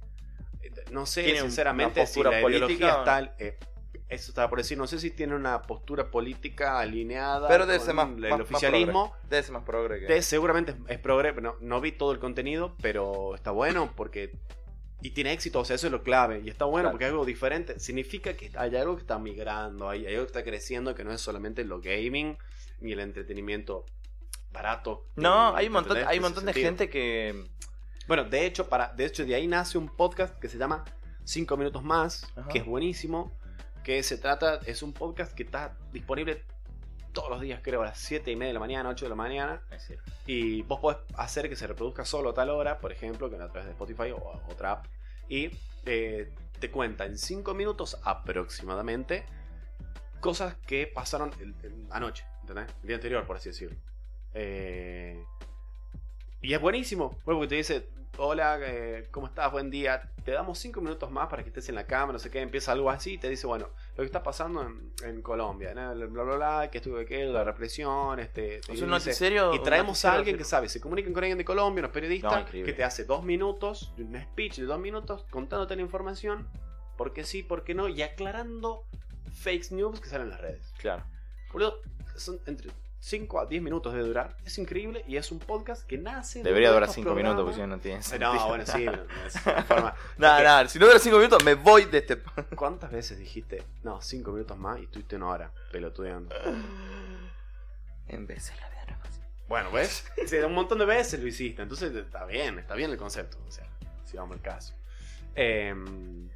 [0.90, 3.36] no sé, ¿Tiene un- sinceramente, si la política ideología o está.
[4.08, 7.86] Eso estaba por decir, no sé si tiene una postura política alineada Pero debe con
[7.88, 9.16] ser más- el más- más oficialismo.
[9.30, 10.06] Debe ser más progre que.
[10.06, 14.32] De- seguramente es, progre, no, no vi todo el contenido, pero está bueno porque.
[15.02, 16.42] Y tiene éxito, o sea, eso es lo clave.
[16.44, 16.92] Y está bueno Claro.
[16.94, 17.80] porque es algo diferente.
[17.80, 21.12] Significa que hay algo que está migrando, hay, hay algo que está creciendo, que no
[21.12, 22.38] es solamente lo gaming
[22.80, 23.86] ni el entretenimiento
[24.52, 25.06] barato.
[25.16, 26.78] No, hay un montón, hay un montón de ese sentido.
[26.88, 27.46] gente que.
[28.08, 30.86] Bueno, de hecho, para, de hecho, de ahí nace un podcast que se llama
[31.24, 32.48] 5 minutos más, Ajá.
[32.50, 33.32] que es buenísimo.
[33.86, 36.44] Que se trata, es un podcast que está disponible
[37.14, 39.16] todos los días, creo, a las 7 y media de la mañana, 8 de la
[39.16, 39.62] mañana.
[40.26, 43.48] Y vos podés hacer que se reproduzca solo a tal hora, por ejemplo, que a
[43.48, 44.86] través de Spotify o otra app.
[45.30, 45.52] Y
[45.86, 49.24] eh, te cuenta en 5 minutos aproximadamente
[50.20, 52.66] cosas que pasaron el- el- anoche, ¿entendés?
[52.82, 53.78] El día anterior, por así decirlo.
[54.34, 55.24] Eh,
[56.46, 59.52] y es buenísimo, porque te dice, hola, eh, ¿cómo estás?
[59.52, 60.12] Buen día.
[60.24, 62.72] Te damos 5 minutos más para que estés en la cama, no sé qué, empieza
[62.72, 65.96] algo así y te dice, bueno, lo que está pasando en, en Colombia, ¿no?
[65.96, 68.58] bla, bla, bla, que estuvo aquello, la represión, este...
[68.58, 69.56] ¿Es y un noticiero?
[69.56, 72.52] y traemos a alguien que sabe, se comunican con alguien de Colombia, unos periodistas, No,
[72.52, 76.48] que te hace dos minutos, un speech de dos minutos, contándote la información,
[76.96, 78.84] porque sí, porque no, y aclarando
[79.34, 80.74] fake news que salen en las redes.
[80.78, 81.04] Claro.
[81.52, 81.82] Boludo,
[82.16, 82.70] son entre
[83.06, 86.40] 5 a 10 minutos de durar, es increíble, y es un podcast que nace...
[86.40, 88.34] de Debería durar estos 5 minutos, porque si no, no tiene sentido.
[88.34, 89.96] No, bueno, sí, no, no es una forma.
[90.18, 90.68] Nada, Porque- nada.
[90.68, 92.18] Si no dura 5 minutos, me voy de este.
[92.56, 96.34] ¿Cuántas veces dijiste, no, 5 minutos más y estuviste una hora pelotudeando?
[98.08, 99.22] En de la vida no es.
[99.48, 100.06] Bueno, ¿ves?
[100.48, 103.68] Un montón de veces lo hiciste, entonces está bien, está bien el concepto, o sea,
[104.04, 104.74] si vamos al caso.
[105.36, 106.28] Em,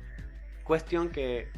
[0.63, 1.51] cuestión que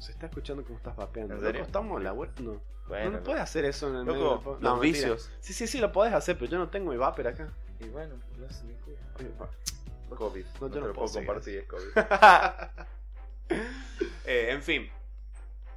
[0.00, 1.34] se está escuchando cómo estás vapeando.
[1.34, 1.62] ¿En serio?
[1.62, 2.60] estamos en la web, no.
[2.90, 5.08] Bueno, no puedes hacer eso en el medio Loco, los no, mentira.
[5.08, 5.30] vicios.
[5.40, 7.48] Sí, sí, sí, lo podés hacer, pero yo no tengo mi vapor acá.
[7.78, 9.00] Y bueno, no es mi culpa.
[9.18, 9.48] Oye, va.
[10.16, 10.44] COVID.
[10.44, 11.86] No, No, yo te no lo puedo seguir compartir, es COVID.
[14.24, 14.88] Eh, en fin,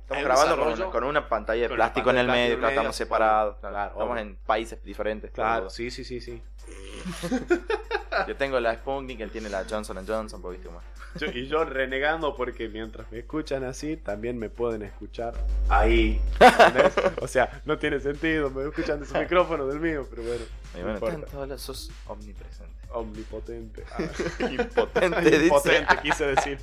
[0.02, 2.76] Estamos grabando con una, con una pantalla de con plástico en el medio, el estamos
[2.78, 3.58] medio, separados.
[3.58, 4.22] claro, estamos obvio.
[4.22, 5.32] en países diferentes.
[5.32, 6.44] claro, sí, sí, sí, sí.
[8.28, 10.84] Yo tengo la Sputnik, él tiene la Johnson Johnson, porque viste más.
[11.20, 15.34] Yo- y yo renegando porque mientras me escuchan así, también me pueden escuchar
[15.70, 16.22] ahí.
[16.40, 16.94] ¿entendés?
[17.22, 20.46] o sea, no tiene sentido, me escuchan de su micrófono del mío, pero bueno.
[20.76, 22.74] No bueno, todos sos omnipresente.
[22.90, 23.84] Omnipotente.
[23.92, 24.04] Ah,
[24.50, 25.44] Impotente, dice.
[25.46, 26.60] impotente, quise decir.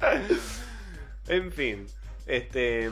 [1.28, 1.86] en fin,
[2.26, 2.90] este.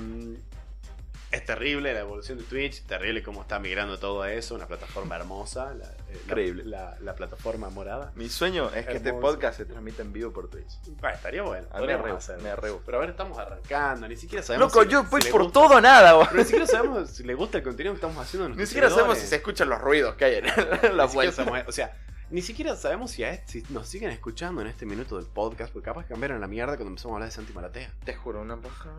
[1.30, 5.14] Es terrible la evolución de Twitch, terrible cómo está migrando todo a eso, una plataforma
[5.16, 6.64] hermosa, la, eh, la- Increíble.
[6.64, 8.12] La, la plataforma morada.
[8.14, 9.26] Mi sueño es que este Hermoso.
[9.34, 10.70] podcast se transmita en vivo por Twitch.
[11.00, 11.66] Bueno, estaría bueno.
[11.72, 12.42] Me hacerlo.
[12.42, 12.86] me re gusta.
[12.86, 14.72] Pero a ver, estamos arrancando, ni siquiera sabemos.
[14.74, 16.18] Loco, si- yo si voy le por gusta- todo o nada.
[16.26, 18.48] Pero ni siquiera sabemos si le gusta el contenido que estamos haciendo.
[18.50, 21.96] Ni siquiera sabemos si se escuchan los ruidos que hay en la sabemos- o sea,
[22.30, 25.72] ni siquiera sabemos si, a este- si nos siguen escuchando en este minuto del podcast,
[25.72, 27.92] porque capaz cambiaron la mierda cuando empezamos a hablar de Santi Maratea.
[28.04, 28.90] Te juro, una paja.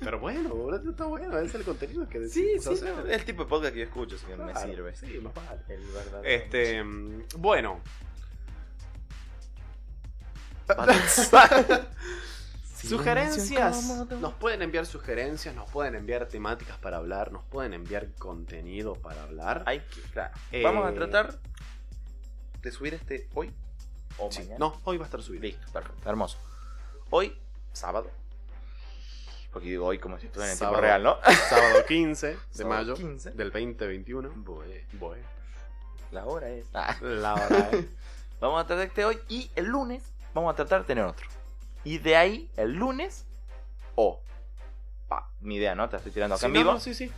[0.00, 3.06] Pero bueno, boludo, está bueno, es el contenido que Sí, decimos sí, hacer.
[3.06, 4.96] es el tipo de podcast que yo escucho, así que me Claro, sirve.
[4.96, 5.60] Sí, más vale.
[5.68, 6.22] El verdadero.
[6.24, 7.80] Este, mm, bueno.
[12.82, 14.06] Sugerencias.
[14.20, 19.22] Nos pueden enviar sugerencias, nos pueden enviar temáticas para hablar, nos pueden enviar contenido para
[19.22, 19.62] hablar.
[19.66, 20.34] Hay que, claro.
[20.52, 21.38] Eh, Vamos a tratar
[22.64, 23.52] de subir este hoy
[24.18, 24.56] o Sí, mañana.
[24.58, 25.42] No, hoy va a estar subido.
[25.42, 26.38] Listo, perfecto, hermoso.
[27.10, 27.36] Hoy,
[27.72, 28.10] sábado.
[29.52, 30.82] Porque digo hoy como si estuviera en el tiempo Sábado.
[30.82, 31.18] real, ¿no?
[31.48, 33.30] Sábado 15 de Sábado mayo 15.
[33.32, 34.30] del 2021.
[34.44, 35.24] Bue- Bueno,
[36.10, 36.64] La hora es.
[36.74, 36.96] Ah.
[37.00, 37.86] la hora es.
[38.40, 40.02] Vamos a tratar este hoy y el lunes
[40.34, 41.26] vamos a tratar de tener otro.
[41.84, 43.26] Y de ahí, el lunes,
[43.94, 44.20] o.
[45.08, 45.88] pa, mi idea, ¿no?
[45.88, 46.72] Te estoy tirando acá Sí, en no, vivo.
[46.72, 47.12] no, sí, sí.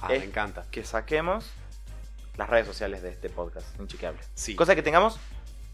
[0.00, 0.64] Ah, Es- me encanta.
[0.70, 1.50] Que saquemos
[2.36, 4.20] las redes sociales de este podcast, inchequeable.
[4.34, 5.18] Sí, Cosa que tengamos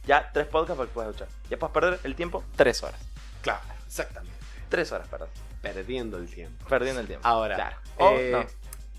[0.06, 1.28] ya tres podcasts para que puedas escuchar.
[1.48, 3.00] Ya puedes perder el tiempo tres horas.
[3.42, 4.36] claro, exactamente.
[4.68, 5.28] Tres horas perdón.
[5.62, 6.66] Perdiendo el tiempo.
[6.68, 7.26] Perdiendo el tiempo.
[7.26, 7.76] Ahora, Claro.
[7.98, 8.46] O, eh,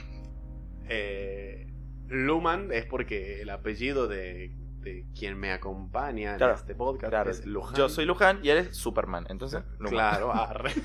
[0.89, 1.67] eh,
[2.09, 7.31] Luman es porque el apellido de de quien me acompaña Claro, en este podcast Claro,
[7.31, 7.77] es Luján.
[7.77, 9.27] yo soy Luján y él es Superman.
[9.29, 9.91] Entonces, Luján.
[9.95, 10.73] Claro, arre.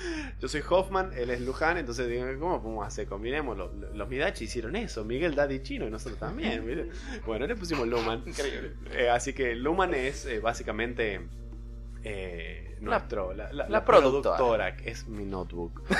[0.40, 3.06] Yo soy Hoffman, él es Luján, entonces digo, ¿cómo podemos hacer?
[3.06, 3.56] Combinemos.
[3.56, 6.66] Los, los Midachi hicieron eso, Miguel Daddy Chino y nosotros también.
[6.66, 6.88] ¿viste?
[7.26, 8.22] Bueno, le pusimos Luman.
[8.26, 8.72] Increíble.
[8.92, 11.20] Eh, así que Luman es eh, básicamente
[12.04, 14.36] eh, nuestro, la, la- la la productora.
[14.36, 15.82] productora, que es mi notebook.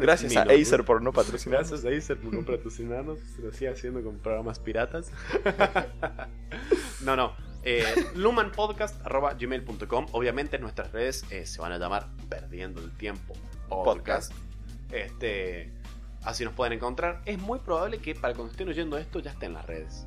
[0.00, 0.62] Gracias mi a notebook.
[0.62, 1.70] Acer por no patrocinarnos.
[1.70, 3.18] Gracias a Acer por no patrocinarnos.
[3.36, 5.10] Se lo sigue haciendo con programas piratas.
[7.02, 7.32] no, no.
[7.66, 7.82] Eh,
[8.14, 13.34] lumanpodcast.gmail.com Obviamente nuestras redes eh, se van a llamar Perdiendo el Tiempo
[13.68, 14.32] Podcast.
[14.32, 14.32] Podcast.
[14.92, 15.72] Este,
[16.24, 17.22] así nos pueden encontrar.
[17.24, 20.04] Es muy probable que para cuando estén oyendo esto ya esté en las redes.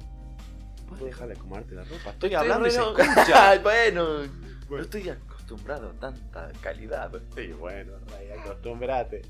[0.87, 2.11] ¿Puedes dejar de comerte la ropa?
[2.11, 3.49] Estoy, hablando y se escucha.
[3.49, 3.59] Ay,
[4.67, 7.11] bueno, no estoy acostumbrado a tanta calidad.
[7.35, 9.21] Sí, bueno, Ray, acostúmbrate.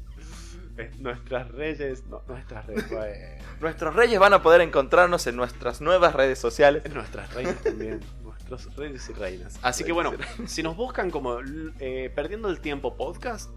[0.77, 3.13] Eh, Nuestras reyes, no, nuestras reyes, bueno.
[3.59, 6.83] Nuestros reyes van a poder encontrarnos en nuestras nuevas redes sociales.
[6.93, 7.99] Nuestras reinas también.
[8.25, 9.59] Nuestros reyes y reinas.
[9.61, 10.13] Así que bueno,
[10.45, 11.39] si nos buscan como
[11.79, 13.49] eh, Perdiendo el Tiempo Podcast,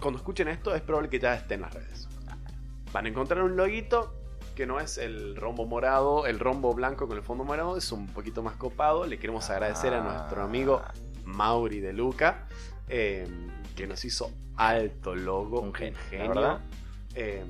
[0.00, 2.08] cuando escuchen esto es probable que ya esté en las redes.
[2.92, 4.19] Van a encontrar un loguito
[4.54, 8.06] que no es el rombo morado, el rombo blanco con el fondo morado, es un
[8.08, 9.06] poquito más copado.
[9.06, 10.82] Le queremos agradecer a nuestro amigo
[11.24, 12.46] Mauri de Luca,
[12.88, 13.26] eh,
[13.76, 16.28] que nos hizo alto logo, Un genio, genio.
[16.28, 16.60] verdad.
[17.14, 17.44] Eh,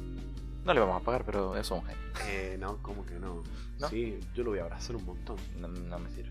[0.64, 1.96] No le vamos a pagar, pero es un genio.
[2.26, 3.42] eh, no, ¿cómo que no?
[3.78, 3.88] ¿No?
[3.88, 5.36] Sí, yo lo voy a abrazar un montón.
[5.58, 6.30] No, no me sirve.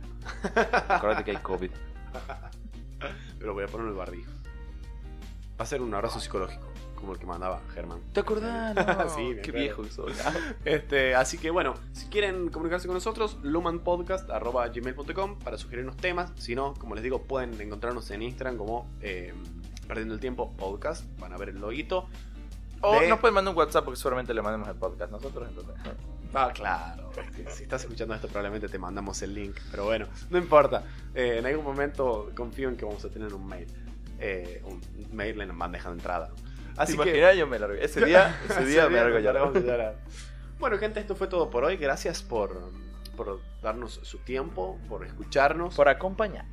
[0.88, 1.72] Acuérdate que hay COVID.
[3.40, 4.32] Pero voy a poner el barbijo.
[5.60, 6.68] Va a ser un abrazo psicológico,
[7.00, 8.00] como el que mandaba Germán.
[8.14, 8.76] ¿Te acordás?
[8.76, 9.60] No, Sí, qué acuerdo.
[9.60, 10.14] viejo que soy.
[10.66, 16.32] Este, así que bueno, si quieren comunicarse con nosotros, lumanpodcast.gmail.com para sugerirnos temas.
[16.36, 19.34] Si no, como les digo, pueden encontrarnos en Instagram como eh,
[19.88, 21.06] Perdiendo el Tiempo Podcast.
[21.20, 22.08] Van a ver el loguito.
[22.82, 25.48] O De- nos pueden mandar un WhatsApp porque seguramente le mandemos el podcast nosotros.
[25.50, 25.76] Entonces.
[26.34, 27.10] Ah, claro.
[27.50, 29.58] Si estás escuchando esto, probablemente te mandamos el link.
[29.72, 30.84] Pero bueno, no importa.
[31.16, 33.68] Eh, en algún momento confío en que vamos a tener un mail.
[34.20, 34.80] Eh, un
[35.12, 36.30] mail en bandeja de entrada.
[36.80, 37.38] Así ¿Te que.
[37.38, 37.84] Yo me largué.
[37.84, 39.94] Ese día, ese día me largo ya.
[40.60, 41.76] Bueno, gente, esto fue todo por hoy.
[41.76, 42.58] Gracias por,
[43.18, 46.46] por darnos su tiempo, por escucharnos, por, Por acompañar.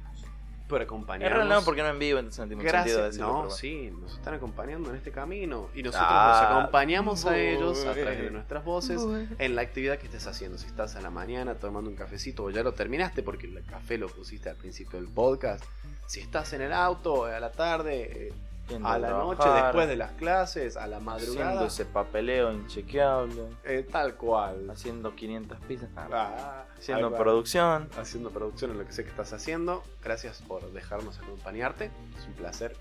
[0.68, 1.36] En acompañarnos.
[1.38, 3.14] realidad no, porque no en vivo, entonces no tiene mucho sentido Gracias.
[3.14, 3.32] decirlo.
[3.32, 5.68] No, pero sí, nos están acompañando en este camino.
[5.76, 9.00] Y nosotros Ah, nos acompañamos a ellos a través de nuestras voces
[9.38, 10.58] en la actividad que estés haciendo.
[10.58, 13.96] Si estás a la mañana tomando un cafecito o ya lo terminaste porque el café
[13.96, 15.64] lo pusiste al principio del podcast.
[16.08, 18.32] Si estás en el auto a la tarde, eh,
[18.68, 21.66] Yendo a la noche, después de las clases, a la Haciendo madrugada.
[21.66, 23.42] ese papeleo inchequeable.
[23.64, 24.68] eh, tal cual.
[24.70, 25.88] Haciendo 500 pizzas.
[25.96, 27.88] ah, haciendo producción.
[27.98, 29.82] haciendo producción en lo que sé que estás haciendo.
[30.02, 31.90] Gracias por dejarnos acompañarte.
[32.18, 32.76] Es un placer.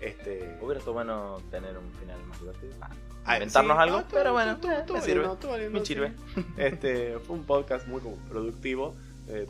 [0.00, 2.72] Este, Hubiera estado bueno tener un final más divertido.
[2.80, 2.88] Ah,
[3.24, 5.68] ah, inventarnos sí, algo, no, pero bueno, todo- eh, todo me sirve.
[5.70, 6.12] Me sirve.
[6.56, 8.94] Este fue un podcast muy productivo.
[9.28, 9.46] Eh,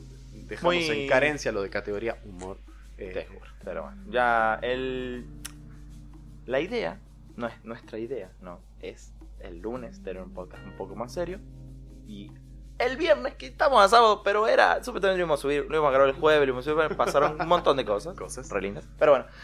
[0.48, 2.56] dejamos Muy- en carencia lo de categoría humor.
[2.96, 3.46] Eh, Te juro.
[3.64, 5.24] Pero bueno, ya el.
[6.48, 6.98] La idea,
[7.36, 11.40] no es nuestra idea, no, es el lunes tener un podcast un poco más serio.
[12.06, 12.32] Y
[12.78, 14.82] el viernes, que estamos a sábado, pero era.
[14.82, 16.96] Supuestamente lo íbamos a subir, lo íbamos a grabar el jueves, lo íbamos a subir,
[16.96, 18.16] pasaron un montón de cosas.
[18.16, 18.48] Cosas.
[18.48, 18.88] Re lindas.
[18.98, 19.26] Pero bueno.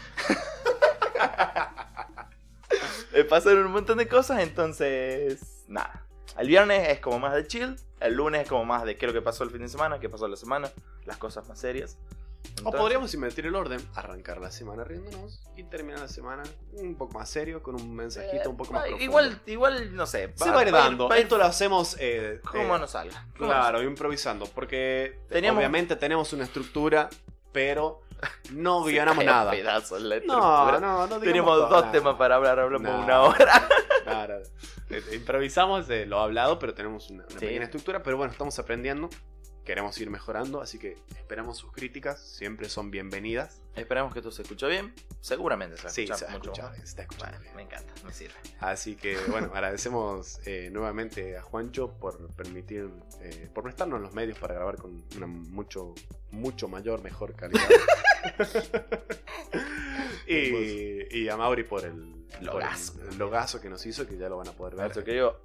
[3.13, 5.63] Eh, pasaron un montón de cosas, entonces.
[5.69, 6.05] Nada.
[6.37, 7.77] El viernes es como más de chill.
[8.01, 9.99] El lunes es como más de qué es lo que pasó el fin de semana,
[9.99, 10.69] qué pasó la semana,
[11.05, 11.97] las cosas más serias.
[12.45, 16.43] O Entonces- podríamos invertir el orden, arrancar la semana riéndonos y terminar la semana
[16.73, 19.03] un poco más serio, con un mensajito un poco más Eh, profundo.
[19.05, 20.33] igual, igual, no sé.
[20.35, 21.09] se va a ir dando.
[21.09, 23.27] va a ir- Esto lo hacemos eh, como eh, nos salga.
[23.37, 27.09] Como Claro, improvisando, porque Teníamos- obviamente tenemos una estructura,
[27.51, 28.01] pero
[28.51, 29.51] no nos- guionamos Se nada.
[29.51, 30.79] pedazos la No, estructura.
[30.79, 31.91] no, no Tenemos dos nada.
[31.91, 33.03] temas para hablar, hablamos No.
[33.03, 33.67] una hora.
[34.05, 34.39] Nada.
[34.87, 37.39] Eh, Improvisamos de lo hablado, pero tenemos una, una Sí.
[37.39, 38.03] pequeña estructura.
[38.03, 39.09] Pero bueno, estamos aprendiendo.
[39.65, 42.21] Queremos ir mejorando, así que esperamos sus críticas.
[42.21, 43.61] Siempre son bienvenidas.
[43.75, 44.93] Esperamos que esto se escuchó bien.
[45.21, 47.07] Seguramente se Sí, escucha se ha mucho escuchado, se está
[47.39, 47.55] bien.
[47.55, 48.35] me encanta, me sirve.
[48.59, 52.91] Así que bueno, agradecemos eh, nuevamente a Juancho por permitir,
[53.21, 55.95] eh, por prestarnos los medios para grabar con una mucho,
[56.29, 57.67] mucho mayor, mejor calidad.
[60.27, 62.93] y, y a Mauri por el por el- Logazo.
[63.17, 64.83] logazo que nos hizo, que ya lo van a poder ver.
[64.85, 65.39] Nuestro querido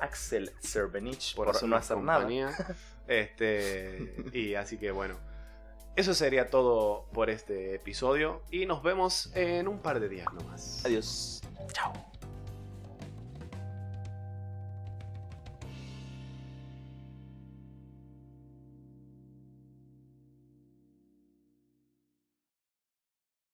[0.00, 2.26] Axel Serbenich por, no hacernos hacer nada.
[3.08, 5.16] Este, y así que bueno,
[5.96, 10.84] eso sería todo por este episodio y nos vemos en un par de días nomás.
[10.84, 11.40] Adiós.
[11.72, 11.92] Chao.